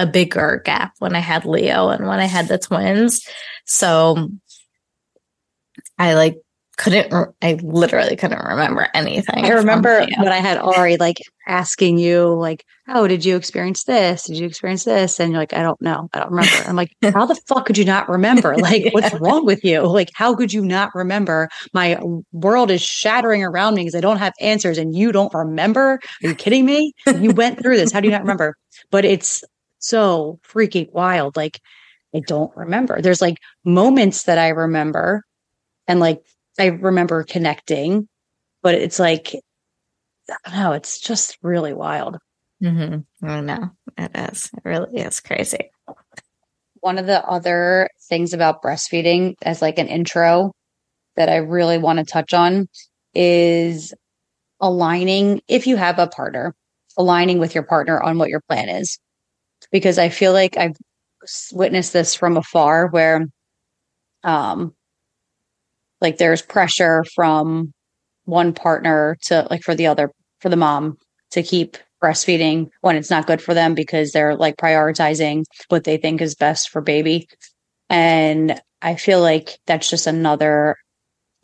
[0.00, 3.20] a bigger gap when I had Leo and when I had the twins.
[3.66, 4.30] So
[5.98, 6.38] I like
[6.78, 9.44] couldn't, I literally couldn't remember anything.
[9.44, 14.24] I remember when I had Ari like asking you, like, oh, did you experience this?
[14.24, 15.20] Did you experience this?
[15.20, 16.08] And you're like, I don't know.
[16.14, 16.56] I don't remember.
[16.66, 18.56] I'm like, how the fuck could you not remember?
[18.60, 18.90] Like, yeah.
[18.92, 19.82] what's wrong with you?
[19.82, 21.50] Like, how could you not remember?
[21.74, 22.00] My
[22.32, 26.00] world is shattering around me because I don't have answers and you don't remember.
[26.22, 26.94] Are you kidding me?
[27.18, 27.92] You went through this.
[27.92, 28.56] How do you not remember?
[28.90, 29.44] But it's
[29.80, 31.36] so freaking wild.
[31.36, 31.60] Like,
[32.14, 33.00] I don't remember.
[33.02, 35.24] There's like moments that I remember
[35.86, 36.22] and like
[36.58, 38.08] I remember connecting,
[38.62, 39.34] but it's like,
[40.28, 42.18] I don't know, it's just really wild.
[42.62, 43.26] Mm-hmm.
[43.26, 44.50] I know it is.
[44.56, 45.70] It really is crazy.
[46.80, 50.52] One of the other things about breastfeeding as like an intro
[51.16, 52.68] that I really want to touch on
[53.14, 53.94] is
[54.60, 56.54] aligning, if you have a partner,
[56.96, 58.98] aligning with your partner on what your plan is
[59.70, 60.76] because I feel like I've
[61.52, 63.26] witnessed this from afar where
[64.24, 64.74] um
[66.00, 67.72] like there's pressure from
[68.24, 70.96] one partner to like for the other for the mom
[71.32, 75.96] to keep breastfeeding when it's not good for them because they're like prioritizing what they
[75.96, 77.28] think is best for baby.
[77.90, 80.76] And I feel like that's just another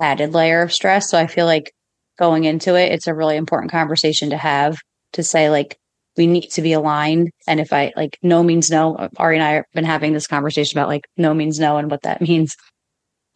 [0.00, 1.10] added layer of stress.
[1.10, 1.72] So I feel like
[2.18, 4.78] going into it, it's a really important conversation to have
[5.12, 5.76] to say, like,
[6.16, 7.31] we need to be aligned.
[7.46, 10.79] And if I like no means no, Ari and I have been having this conversation
[10.79, 12.57] about like no means no and what that means.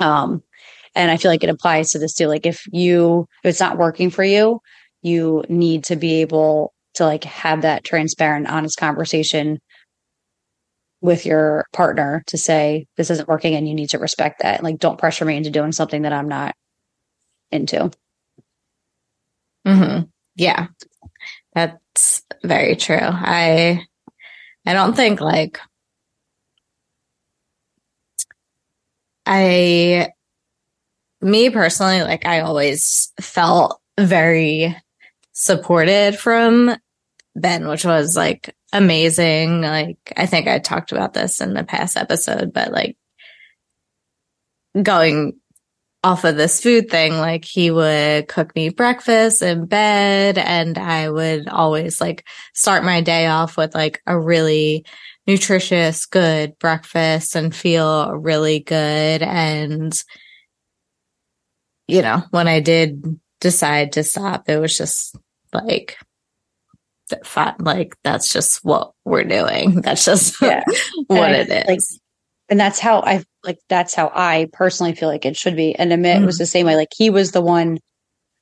[0.01, 0.43] Um,
[0.95, 2.27] and I feel like it applies to this too.
[2.27, 4.61] Like if you, if it's not working for you,
[5.03, 9.59] you need to be able to like have that transparent, honest conversation
[11.01, 14.63] with your partner to say this isn't working and you need to respect that.
[14.63, 16.55] Like don't pressure me into doing something that I'm not
[17.51, 17.91] into.
[19.67, 20.05] Mm-hmm.
[20.37, 20.69] Yeah.
[21.55, 22.99] That's very true.
[23.01, 23.85] I
[24.67, 25.59] I don't think like
[29.27, 30.11] I
[31.21, 34.77] me personally like I always felt very
[35.33, 36.77] supported from
[37.37, 39.63] Ben, which was like amazing.
[39.63, 42.97] Like, I think I talked about this in the past episode, but like
[44.83, 45.40] going
[46.03, 51.11] off of this food thing, like he would cook me breakfast in bed and I
[51.11, 54.87] would always like start my day off with like a really
[55.27, 59.23] nutritious, good breakfast and feel really good.
[59.23, 59.93] And,
[61.87, 65.17] you know, when I did decide to stop, it was just
[65.53, 65.99] like
[67.25, 70.63] fat like that's just what we're doing that's just yeah.
[71.09, 72.00] what it is like,
[72.51, 75.75] and that's how i like that's how i personally feel like it should be.
[75.75, 76.27] And Amit mm-hmm.
[76.27, 76.77] was the same way.
[76.77, 77.79] Like he was the one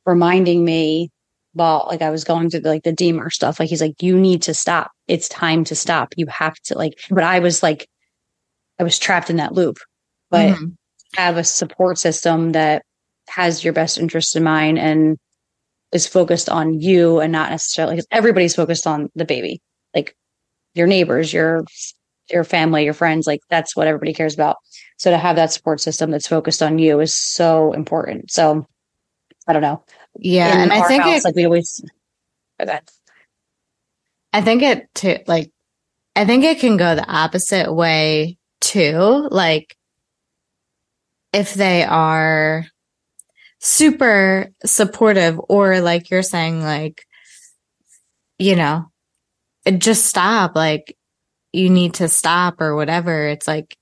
[0.07, 1.11] reminding me
[1.55, 3.61] about like i was going through the, like the D-MER stuff.
[3.61, 4.91] Like he's like you need to stop.
[5.07, 6.15] It's time to stop.
[6.17, 7.87] You have to like but i was like
[8.81, 9.79] i was trapped in that loop.
[10.31, 10.67] But mm-hmm.
[11.15, 12.83] have a support system that
[13.29, 15.19] has your best interest in mind and
[15.93, 19.61] is focused on you and not necessarily because everybody's focused on the baby.
[19.95, 20.15] Like
[20.75, 21.65] your neighbors your
[22.31, 24.57] your family your friends like that's what everybody cares about.
[24.97, 28.31] So to have that support system that's focused on you is so important.
[28.31, 28.67] So
[29.47, 29.85] i don't know.
[30.17, 31.83] Yeah In and i think house, it, like we always
[32.59, 32.91] that
[34.33, 35.53] i think it too like
[36.17, 39.77] i think it can go the opposite way too like
[41.33, 42.67] if they are
[43.61, 47.05] super supportive or like you're saying like
[48.39, 48.87] you know
[49.79, 50.97] just stop like
[51.53, 53.77] you need to stop or whatever it's like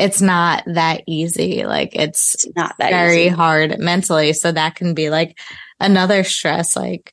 [0.00, 3.28] it's not that easy like it's, it's not that very easy.
[3.28, 4.32] hard mentally.
[4.32, 5.38] So that can be like
[5.78, 7.12] another stress like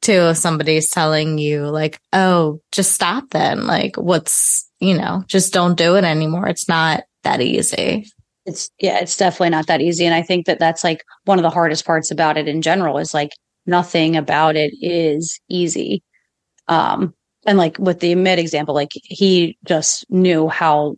[0.00, 3.66] too if somebody's telling you like oh just stop then.
[3.66, 6.46] Like what's you know just don't do it anymore.
[6.46, 8.06] It's not that easy.
[8.46, 10.06] It's yeah it's definitely not that easy.
[10.06, 12.98] And i think that that's like one of the hardest parts about it in general
[12.98, 13.32] is like
[13.66, 16.04] nothing about it is easy.
[16.68, 17.12] Um
[17.46, 20.96] and like with the mid example like he just knew how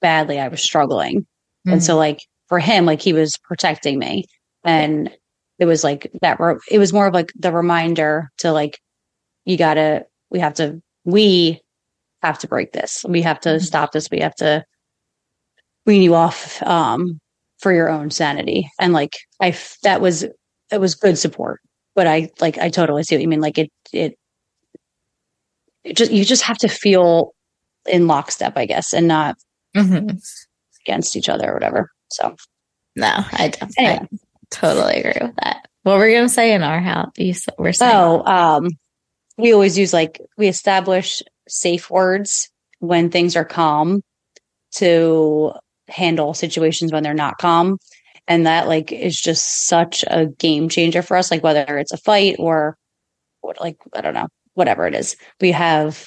[0.00, 1.72] badly i was struggling mm-hmm.
[1.72, 2.00] and so mm-hmm.
[2.00, 4.24] like for him like he was protecting me
[4.64, 5.10] and
[5.58, 6.38] it was like that
[6.70, 8.78] it was more of like the reminder to like
[9.44, 11.60] you gotta we have to we
[12.22, 13.64] have to break this we have to mm-hmm.
[13.64, 14.64] stop this we have to
[15.86, 17.20] wean you off um,
[17.58, 18.70] for your own sanity.
[18.80, 21.60] And like I, that was it was good support.
[21.94, 23.40] But I like I totally see what you mean.
[23.40, 24.18] Like it, it
[25.92, 27.34] just you just have to feel
[27.86, 29.36] in lockstep, I guess, and not
[29.76, 30.16] mm-hmm.
[30.86, 31.90] against each other or whatever.
[32.10, 32.36] So
[32.96, 33.52] no, I.
[33.78, 34.08] Anyway.
[34.12, 34.16] I
[34.50, 35.68] totally agree with that.
[35.82, 37.12] What were you gonna say in our house?
[37.16, 37.92] You were saying.
[37.94, 38.68] Oh, um,
[39.36, 44.02] we always use like we establish safe words when things are calm
[44.72, 45.52] to
[45.88, 47.78] handle situations when they're not calm
[48.26, 51.98] and that like is just such a game changer for us like whether it's a
[51.98, 52.76] fight or
[53.42, 55.16] what like i don't know whatever it is.
[55.40, 56.06] We have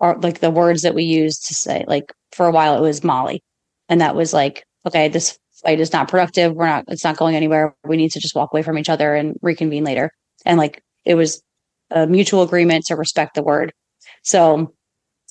[0.00, 3.04] our like the words that we use to say like for a while it was
[3.04, 3.42] molly.
[3.88, 6.54] And that was like okay this fight is not productive.
[6.54, 7.74] We're not it's not going anywhere.
[7.84, 10.10] We need to just walk away from each other and reconvene later.
[10.44, 11.42] And like it was
[11.90, 13.72] a mutual agreement to respect the word.
[14.22, 14.72] So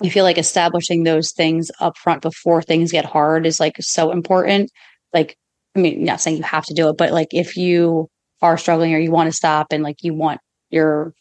[0.03, 4.11] I feel like establishing those things up front before things get hard is like so
[4.11, 4.71] important.
[5.13, 5.37] Like,
[5.75, 8.07] I mean, not saying you have to do it, but like if you
[8.41, 10.39] are struggling or you want to stop and like you want
[10.69, 11.13] your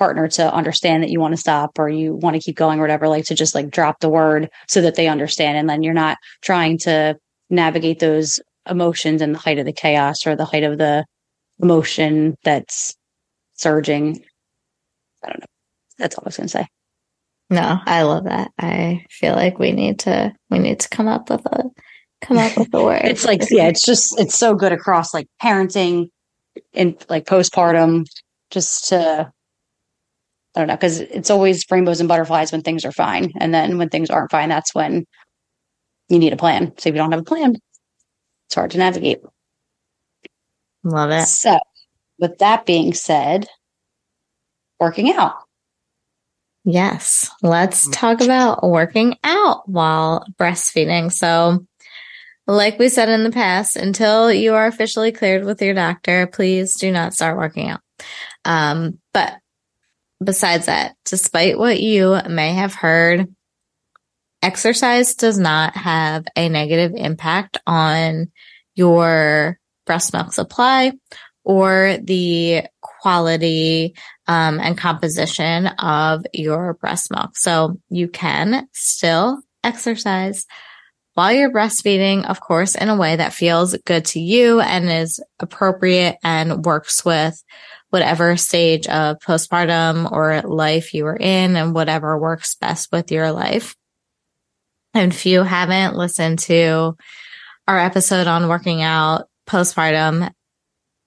[0.00, 2.82] partner to understand that you want to stop or you want to keep going or
[2.82, 5.58] whatever, like to just like drop the word so that they understand.
[5.58, 7.18] And then you're not trying to
[7.50, 11.04] navigate those emotions in the height of the chaos or the height of the
[11.62, 12.96] emotion that's
[13.52, 14.24] surging.
[15.22, 15.46] I don't know.
[15.98, 16.66] That's all I was going to say.
[17.50, 18.52] No, I love that.
[18.58, 21.64] I feel like we need to we need to come up with a
[22.22, 23.02] come up with a word.
[23.04, 26.08] it's like yeah, it's just it's so good across like parenting
[26.72, 28.06] and like postpartum,
[28.50, 29.30] just to
[30.54, 33.78] I don't know because it's always rainbows and butterflies when things are fine, and then
[33.78, 35.06] when things aren't fine, that's when
[36.08, 36.72] you need a plan.
[36.78, 37.56] So if you don't have a plan,
[38.46, 39.20] it's hard to navigate.
[40.82, 41.26] Love it.
[41.26, 41.58] So,
[42.18, 43.46] with that being said,
[44.80, 45.34] working out.
[46.64, 47.30] Yes.
[47.42, 51.12] Let's talk about working out while breastfeeding.
[51.12, 51.66] So,
[52.46, 56.74] like we said in the past, until you are officially cleared with your doctor, please
[56.74, 57.80] do not start working out.
[58.44, 59.39] Um, but
[60.22, 63.34] besides that, despite what you may have heard,
[64.42, 68.30] exercise does not have a negative impact on
[68.74, 70.92] your breast milk supply
[71.44, 73.94] or the quality
[74.26, 77.36] um, and composition of your breast milk.
[77.36, 80.46] So you can still exercise
[81.14, 85.22] while you're breastfeeding, of course, in a way that feels good to you and is
[85.40, 87.42] appropriate and works with
[87.90, 93.32] whatever stage of postpartum or life you are in and whatever works best with your
[93.32, 93.76] life.
[94.94, 96.96] And if you haven't listened to
[97.68, 100.32] our episode on working out postpartum,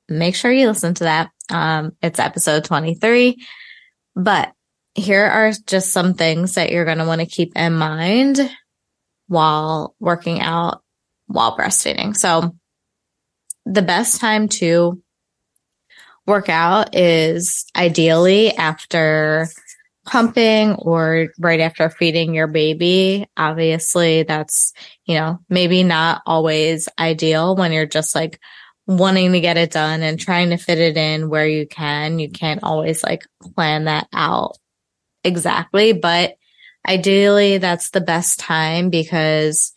[0.08, 1.32] make sure you listen to that.
[1.50, 3.38] Um, it's episode 23.
[4.16, 4.54] But
[4.94, 8.40] here are just some things that you're going to want to keep in mind
[9.28, 10.82] while working out
[11.28, 12.16] while breastfeeding.
[12.16, 12.56] So
[13.66, 15.02] the best time to
[16.26, 19.48] work out is ideally after
[20.06, 23.26] pumping or right after feeding your baby.
[23.38, 24.74] Obviously, that's,
[25.06, 28.40] you know, maybe not always ideal when you're just like
[28.86, 32.20] wanting to get it done and trying to fit it in where you can.
[32.20, 33.24] You can't always like
[33.56, 34.58] plan that out
[35.24, 36.36] exactly, but
[36.88, 39.72] ideally that's the best time because,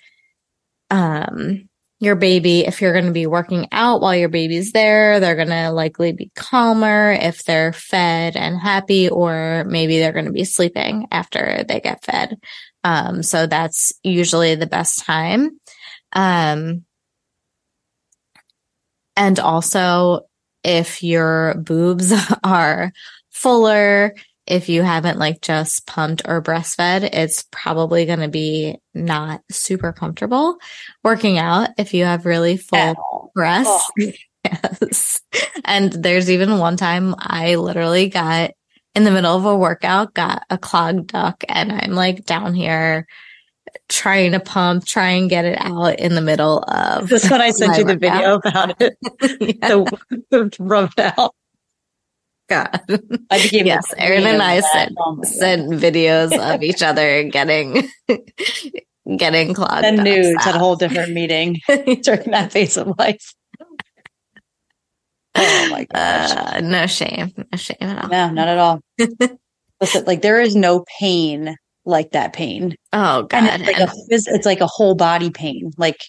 [0.91, 1.69] um,
[1.99, 5.49] your baby, if you're going to be working out while your baby's there, they're going
[5.49, 10.45] to likely be calmer if they're fed and happy, or maybe they're going to be
[10.45, 12.39] sleeping after they get fed.
[12.85, 15.59] Um, so that's usually the best time.
[16.13, 16.85] Um,
[19.17, 20.21] and also
[20.63, 22.13] if your boobs
[22.45, 22.93] are
[23.31, 24.15] fuller,
[24.47, 29.93] if you haven't like just pumped or breastfed, it's probably going to be not super
[29.93, 30.57] comfortable
[31.03, 33.91] working out if you have really full breasts.
[34.01, 34.13] Oh.
[34.45, 35.21] yes.
[35.65, 38.53] And there's even one time I literally got
[38.95, 43.07] in the middle of a workout, got a clogged duct and I'm like down here
[43.89, 47.09] trying to pump, try and get it out in the middle of.
[47.09, 48.13] This when I sent you the workout.
[48.13, 48.97] video about it.
[49.61, 49.85] yeah.
[50.31, 51.35] the, rub out.
[52.49, 52.81] God.
[53.31, 57.89] I became yes, Erin and I sent, sent videos of each other getting
[59.17, 59.85] getting clogged.
[59.85, 63.35] And nudes at a whole different meeting during that phase of life.
[65.35, 66.31] Oh my gosh.
[66.31, 67.33] Uh, no shame.
[67.37, 68.11] No shame at all.
[68.11, 68.81] No, not at all.
[69.81, 72.75] Listen, like there is no pain like that pain.
[72.93, 73.45] Oh god.
[73.45, 75.73] And it's like a it's like a whole body pain.
[75.77, 76.01] Like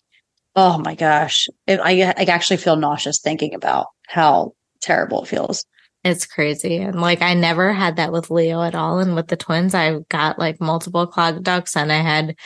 [0.56, 1.48] oh my gosh.
[1.66, 5.66] It, I I actually feel nauseous thinking about how terrible it feels.
[6.08, 6.78] It's crazy.
[6.78, 9.00] And like, I never had that with Leo at all.
[9.00, 12.38] And with the twins, I got like multiple clogged ducts and I had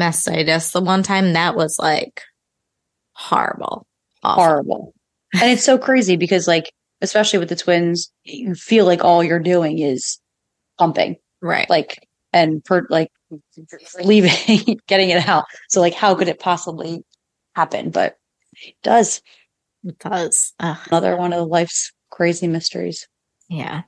[0.00, 1.34] mastitis the one time.
[1.34, 2.22] That was like
[3.12, 3.86] horrible.
[4.22, 4.42] Awful.
[4.42, 4.94] Horrible.
[5.34, 9.38] and it's so crazy because like, especially with the twins, you feel like all you're
[9.38, 10.18] doing is
[10.78, 11.16] pumping.
[11.42, 11.68] Right.
[11.68, 13.10] Like, and for like
[14.02, 15.44] leaving, getting it out.
[15.68, 17.04] So like, how could it possibly
[17.54, 17.90] happen?
[17.90, 18.16] But
[18.62, 19.20] it does.
[19.84, 20.54] It does.
[20.58, 20.78] Ugh.
[20.86, 23.08] Another one of life's crazy mysteries.
[23.50, 23.82] Yeah.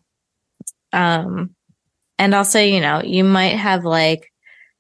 [0.93, 1.55] Um,
[2.19, 4.31] and also, you know, you might have like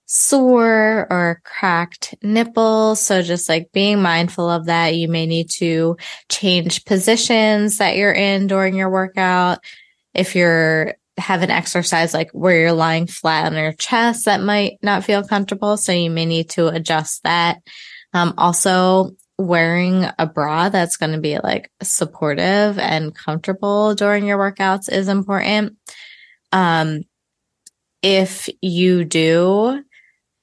[0.06, 3.00] sore or cracked nipples.
[3.00, 5.96] So just like being mindful of that, you may need to
[6.28, 9.60] change positions that you're in during your workout.
[10.12, 14.78] If you're have an exercise like where you're lying flat on your chest, that might
[14.82, 15.76] not feel comfortable.
[15.76, 17.58] So you may need to adjust that.
[18.12, 24.38] Um, also wearing a bra that's going to be like supportive and comfortable during your
[24.38, 25.76] workouts is important.
[26.52, 27.02] Um,
[28.02, 29.82] if you do,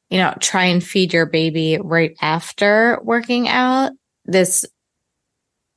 [0.10, 3.92] you know, try and feed your baby right after working out,
[4.26, 4.66] this,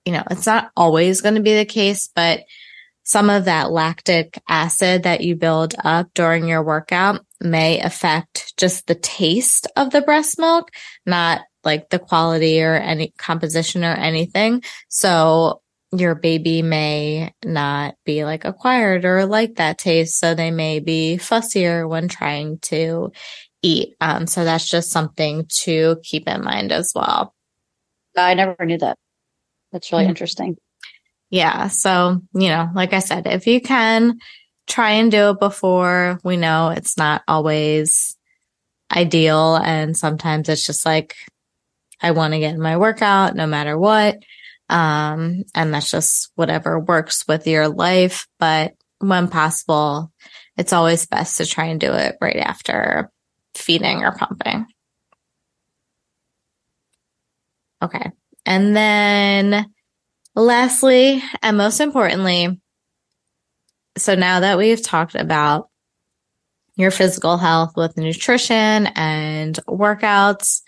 [0.05, 2.41] you know, it's not always going to be the case, but
[3.05, 8.87] some of that lactic acid that you build up during your workout may affect just
[8.87, 10.71] the taste of the breast milk,
[11.05, 14.63] not like the quality or any composition or anything.
[14.89, 15.61] So
[15.93, 20.19] your baby may not be like acquired or like that taste.
[20.19, 23.13] So they may be fussier when trying to
[23.63, 23.95] eat.
[24.01, 27.35] Um, so that's just something to keep in mind as well.
[28.17, 28.97] I never knew that.
[29.71, 30.11] That's really Mhm.
[30.11, 30.57] interesting.
[31.31, 31.69] Yeah.
[31.69, 34.19] So, you know, like I said, if you can
[34.67, 38.17] try and do it before, we know it's not always
[38.95, 39.57] ideal.
[39.57, 41.17] And sometimes it's just like,
[42.03, 44.18] I want to get in my workout no matter what.
[44.68, 48.26] Um, and that's just whatever works with your life.
[48.38, 50.12] But when possible,
[50.57, 53.11] it's always best to try and do it right after
[53.55, 54.66] feeding or pumping.
[57.82, 58.11] Okay.
[58.46, 59.66] And then
[60.34, 62.61] lastly, and most importantly,
[63.96, 65.68] so now that we've talked about
[66.76, 70.62] your physical health with nutrition and workouts,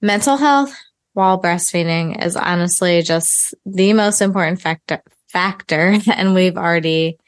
[0.00, 0.74] mental health
[1.12, 7.18] while breastfeeding is honestly just the most important factor factor and we've already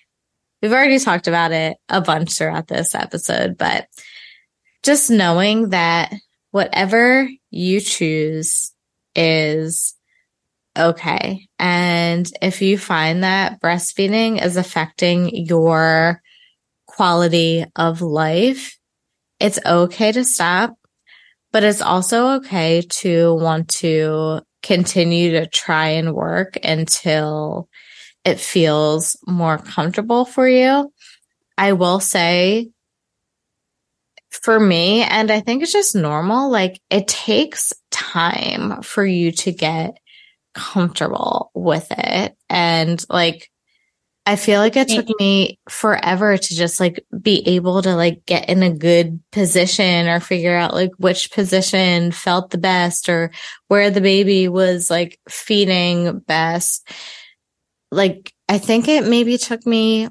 [0.63, 3.87] we've already talked about it a bunch throughout this episode but
[4.83, 6.13] just knowing that
[6.51, 8.73] whatever you choose
[9.15, 9.95] is
[10.79, 11.47] okay.
[11.59, 16.23] And if you find that breastfeeding is affecting your
[16.87, 18.77] quality of life,
[19.39, 20.75] it's okay to stop,
[21.53, 27.69] but it's also okay to want to continue to try and work until
[28.25, 30.93] it feels more comfortable for you.
[31.57, 32.71] I will say
[34.31, 39.53] for me, and I think it's just normal, like it takes time for you to
[39.53, 39.97] get
[40.55, 42.37] comfortable with it.
[42.49, 43.51] And like,
[44.31, 45.25] I feel like it took mm-hmm.
[45.25, 50.21] me forever to just like be able to like get in a good position or
[50.21, 53.33] figure out like which position felt the best or
[53.67, 56.89] where the baby was like feeding best.
[57.91, 60.07] Like, I think it maybe took me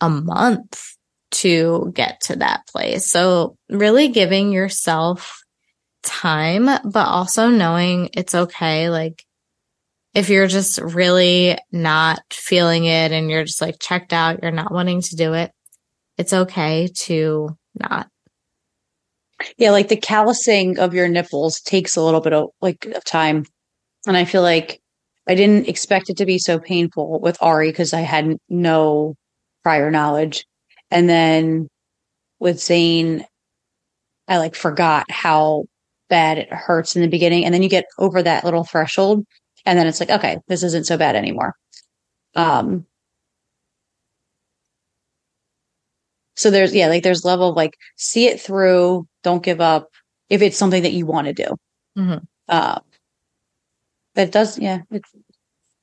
[0.00, 0.94] a month
[1.32, 3.10] to get to that place.
[3.10, 5.42] So really giving yourself
[6.04, 8.88] time, but also knowing it's okay.
[8.88, 9.24] Like
[10.18, 14.72] if you're just really not feeling it and you're just like checked out, you're not
[14.72, 15.52] wanting to do it,
[16.16, 18.08] it's okay to not.
[19.56, 23.46] Yeah, like the callousing of your nipples takes a little bit of like of time.
[24.08, 24.80] And I feel like
[25.28, 29.14] I didn't expect it to be so painful with Ari because I had no
[29.62, 30.44] prior knowledge.
[30.90, 31.68] And then
[32.40, 33.24] with Zane,
[34.26, 35.66] I like forgot how
[36.08, 37.44] bad it hurts in the beginning.
[37.44, 39.24] And then you get over that little threshold
[39.68, 41.54] and then it's like, okay, this isn't so bad anymore.
[42.34, 42.86] Um,
[46.36, 49.90] so there's, yeah, like there's level of like, see it through, don't give up
[50.30, 51.54] if it's something that you want to do.
[51.98, 52.22] Mhm.
[52.48, 52.80] Uh,
[54.14, 55.02] but it does, yeah, it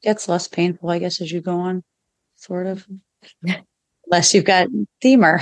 [0.01, 1.83] gets less painful, I guess, as you go on,
[2.37, 2.87] sort of.
[4.07, 4.67] Unless you've got
[5.01, 5.41] D-MER,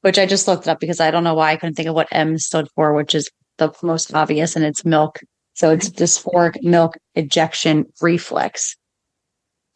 [0.00, 2.08] which I just looked up because I don't know why I couldn't think of what
[2.10, 5.20] M stood for, which is the most obvious, and it's milk.
[5.60, 8.78] So it's dysphoric milk ejection reflex.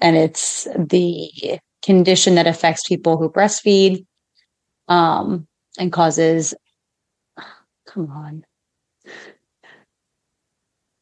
[0.00, 4.06] And it's the condition that affects people who breastfeed
[4.88, 5.46] um,
[5.78, 6.54] and causes,
[7.86, 8.44] come on,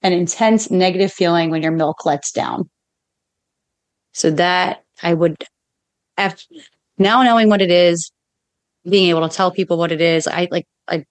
[0.03, 2.68] an intense negative feeling when your milk lets down.
[4.11, 5.45] So that I would,
[6.16, 6.43] after,
[6.99, 8.11] now knowing what it is,
[8.91, 11.05] being able to tell people what it is, I like I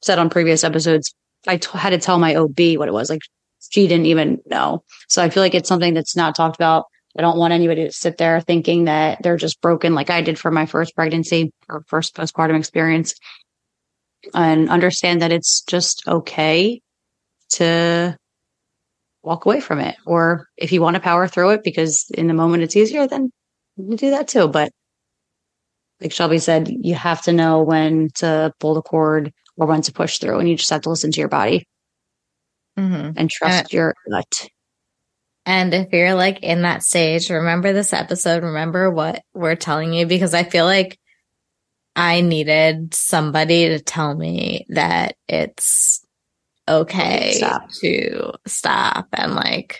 [0.00, 1.12] said on previous episodes,
[1.46, 3.10] I t- had to tell my OB what it was.
[3.10, 3.22] Like
[3.70, 4.82] she didn't even know.
[5.08, 6.84] So I feel like it's something that's not talked about.
[7.18, 10.38] I don't want anybody to sit there thinking that they're just broken like I did
[10.38, 13.14] for my first pregnancy or first postpartum experience
[14.34, 16.80] and understand that it's just okay
[17.50, 18.16] to
[19.22, 19.96] walk away from it.
[20.04, 23.30] Or if you want to power through it because in the moment it's easier, then
[23.76, 24.48] you do that too.
[24.48, 24.70] But
[26.00, 29.92] like Shelby said, you have to know when to pull the cord or when to
[29.92, 31.66] push through, and you just have to listen to your body
[32.78, 33.14] Mhm.
[33.16, 34.48] and trust your gut.
[35.46, 40.04] And if you're like in that stage, remember this episode, remember what we're telling you,
[40.06, 40.98] because I feel like
[41.94, 46.04] I needed somebody to tell me that it's
[46.68, 47.70] okay Stop.
[47.80, 49.78] to stop and like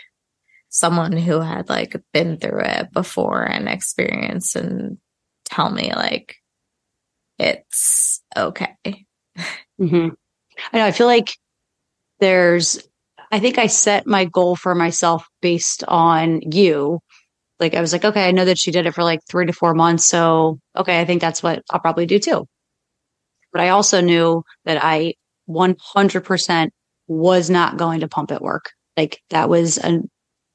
[0.68, 4.98] someone who had like been through it before and experienced and
[5.44, 6.36] tell me like
[7.38, 8.76] it's okay.
[9.78, 10.08] hmm
[10.72, 10.86] I know.
[10.86, 11.36] I feel like
[12.20, 12.80] there's,
[13.32, 17.00] I think I set my goal for myself based on you.
[17.60, 19.52] Like I was like, okay, I know that she did it for like three to
[19.52, 20.08] four months.
[20.08, 22.46] So, okay, I think that's what I'll probably do too.
[23.52, 25.14] But I also knew that I
[25.48, 26.70] 100%
[27.08, 28.72] was not going to pump at work.
[28.96, 30.00] Like that was a,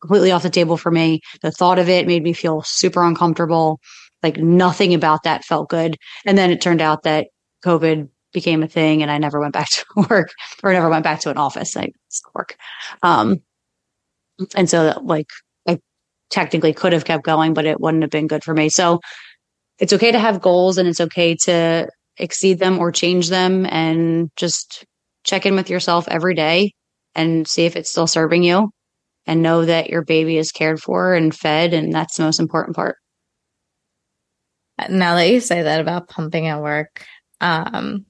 [0.02, 1.22] completely off the table for me.
[1.42, 3.80] The thought of it made me feel super uncomfortable.
[4.24, 5.98] Like nothing about that felt good.
[6.26, 7.28] And then it turned out that
[7.66, 10.30] COVID became a thing and I never went back to work
[10.64, 11.76] or never went back to an office.
[11.76, 11.90] I
[12.34, 12.56] work.
[13.04, 13.42] Um,
[14.56, 15.28] and so like
[15.68, 15.80] I
[16.30, 18.70] technically could have kept going, but it wouldn't have been good for me.
[18.70, 19.00] So
[19.80, 24.30] it's okay to have goals and it's okay to exceed them or change them and
[24.36, 24.86] just
[25.24, 26.74] check in with yourself every day
[27.16, 28.70] and see if it's still serving you
[29.26, 31.74] and know that your baby is cared for and fed.
[31.74, 32.98] And that's the most important part.
[34.90, 37.06] Now that you say that about pumping at work,
[37.40, 38.06] um,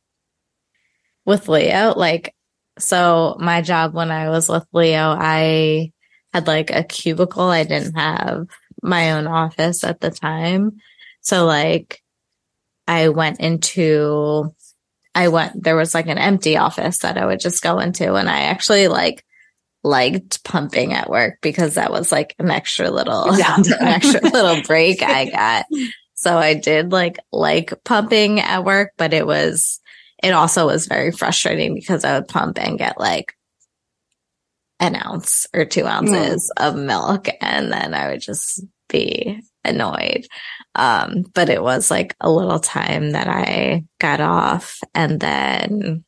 [1.32, 2.36] with Leo, like,
[2.78, 5.94] so my job when I was with Leo, I
[6.34, 7.44] had like a cubicle.
[7.44, 8.48] I didn't have
[8.84, 10.82] my own office at the time.
[11.22, 12.02] So like
[12.88, 14.54] I went into,
[15.16, 18.30] I went, there was like an empty office that I would just go into and
[18.30, 19.24] I actually like
[19.84, 25.02] liked pumping at work because that was like an extra little, an extra little break
[25.02, 25.66] I got.
[26.14, 29.81] So I did like, like pumping at work, but it was,
[30.22, 33.34] it also was very frustrating because I would pump and get like
[34.80, 36.68] an ounce or two ounces mm.
[36.68, 40.26] of milk and then I would just be annoyed.
[40.76, 46.04] Um, but it was like a little time that I got off and then,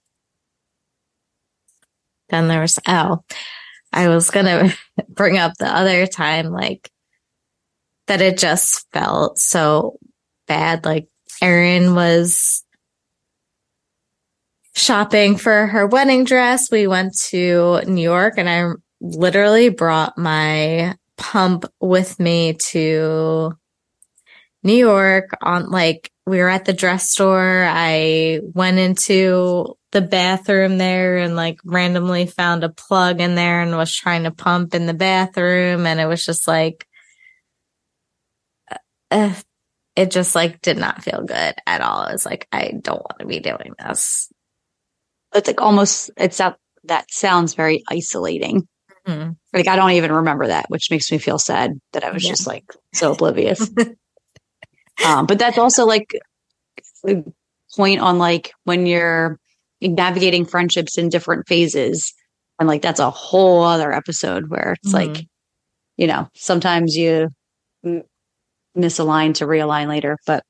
[2.29, 3.23] then there was, oh,
[3.91, 6.89] I was going to bring up the other time, like
[8.07, 9.97] that it just felt so
[10.47, 10.85] bad.
[10.85, 11.07] Like
[11.41, 12.63] Erin was
[14.75, 16.71] shopping for her wedding dress.
[16.71, 18.71] We went to New York and I
[19.01, 23.53] literally brought my pump with me to
[24.63, 27.65] New York on like we were at the dress store.
[27.67, 33.77] I went into the bathroom there and like randomly found a plug in there and
[33.77, 36.87] was trying to pump in the bathroom and it was just like
[38.71, 38.77] uh,
[39.11, 39.33] uh
[39.95, 42.05] it just like did not feel good at all.
[42.05, 44.32] It was like I don't want to be doing this.
[45.33, 48.67] It's like almost it's that that sounds very isolating.
[49.07, 49.31] Mm-hmm.
[49.53, 52.31] Like I don't even remember that, which makes me feel sad that I was yeah.
[52.31, 53.69] just like so oblivious.
[55.05, 56.15] um, but that's also like
[57.07, 57.23] a
[57.75, 59.39] point on like when you're
[59.81, 62.13] navigating friendships in different phases,
[62.59, 65.13] and like that's a whole other episode where it's mm-hmm.
[65.13, 65.25] like,
[65.97, 67.29] you know, sometimes you
[68.77, 70.17] misalign to realign later.
[70.25, 70.43] But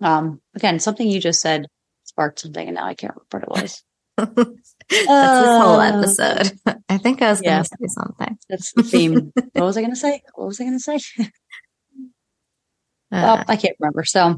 [0.00, 1.66] um, again, something you just said
[2.04, 3.82] sparked something, and now I can't remember what it was.
[4.16, 4.54] That's
[4.88, 6.52] this whole uh, episode.
[6.88, 8.38] I think I was going to say something.
[8.48, 9.32] That's the theme.
[9.52, 10.22] what was I going to say?
[10.34, 10.98] What was I going to say?
[13.12, 14.04] uh, oh, I can't remember.
[14.04, 14.36] So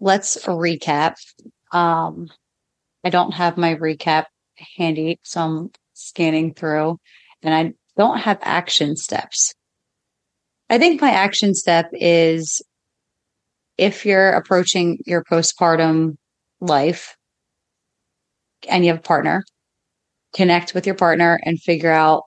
[0.00, 1.16] let's recap.
[1.72, 2.28] Um,
[3.04, 4.24] I don't have my recap
[4.76, 6.98] handy, so I'm scanning through
[7.42, 9.54] and I don't have action steps.
[10.70, 12.62] I think my action step is
[13.76, 16.16] if you're approaching your postpartum
[16.60, 17.16] life,
[18.68, 19.44] and you have a partner,
[20.34, 22.24] connect with your partner and figure out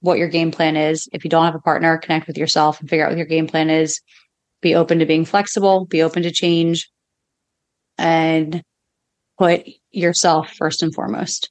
[0.00, 1.08] what your game plan is.
[1.12, 3.46] If you don't have a partner, connect with yourself and figure out what your game
[3.46, 4.00] plan is.
[4.62, 6.90] Be open to being flexible, be open to change,
[7.98, 8.62] and
[9.38, 11.50] put yourself first and foremost.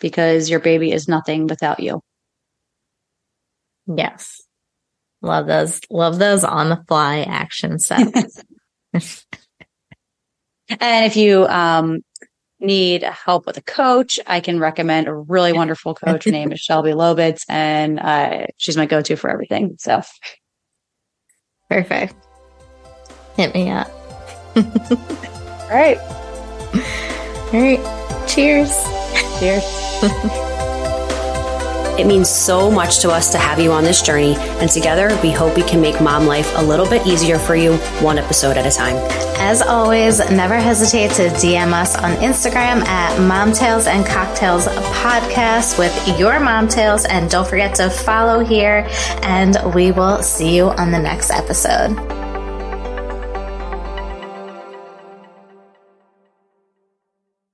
[0.00, 2.00] Because your baby is nothing without you.
[3.86, 4.40] Yes.
[5.20, 8.42] Love those, love those on the fly action steps.
[8.92, 12.00] and if you um,
[12.62, 16.26] need help with a coach, I can recommend a really wonderful coach.
[16.26, 19.76] named Shelby Lobitz, and uh, she's my go-to for everything.
[19.78, 20.02] So,
[21.68, 22.14] perfect.
[23.36, 23.88] Hit me up.
[24.56, 25.98] All right.
[27.52, 28.28] All right.
[28.28, 28.70] Cheers.
[29.38, 30.48] Cheers.
[31.98, 35.30] It means so much to us to have you on this journey, and together we
[35.30, 38.66] hope we can make mom life a little bit easier for you, one episode at
[38.66, 38.96] a time.
[39.38, 46.18] As always, never hesitate to DM us on Instagram at Momtales and Cocktails Podcast with
[46.18, 48.86] your mom tales, and don't forget to follow here,
[49.22, 52.11] and we will see you on the next episode.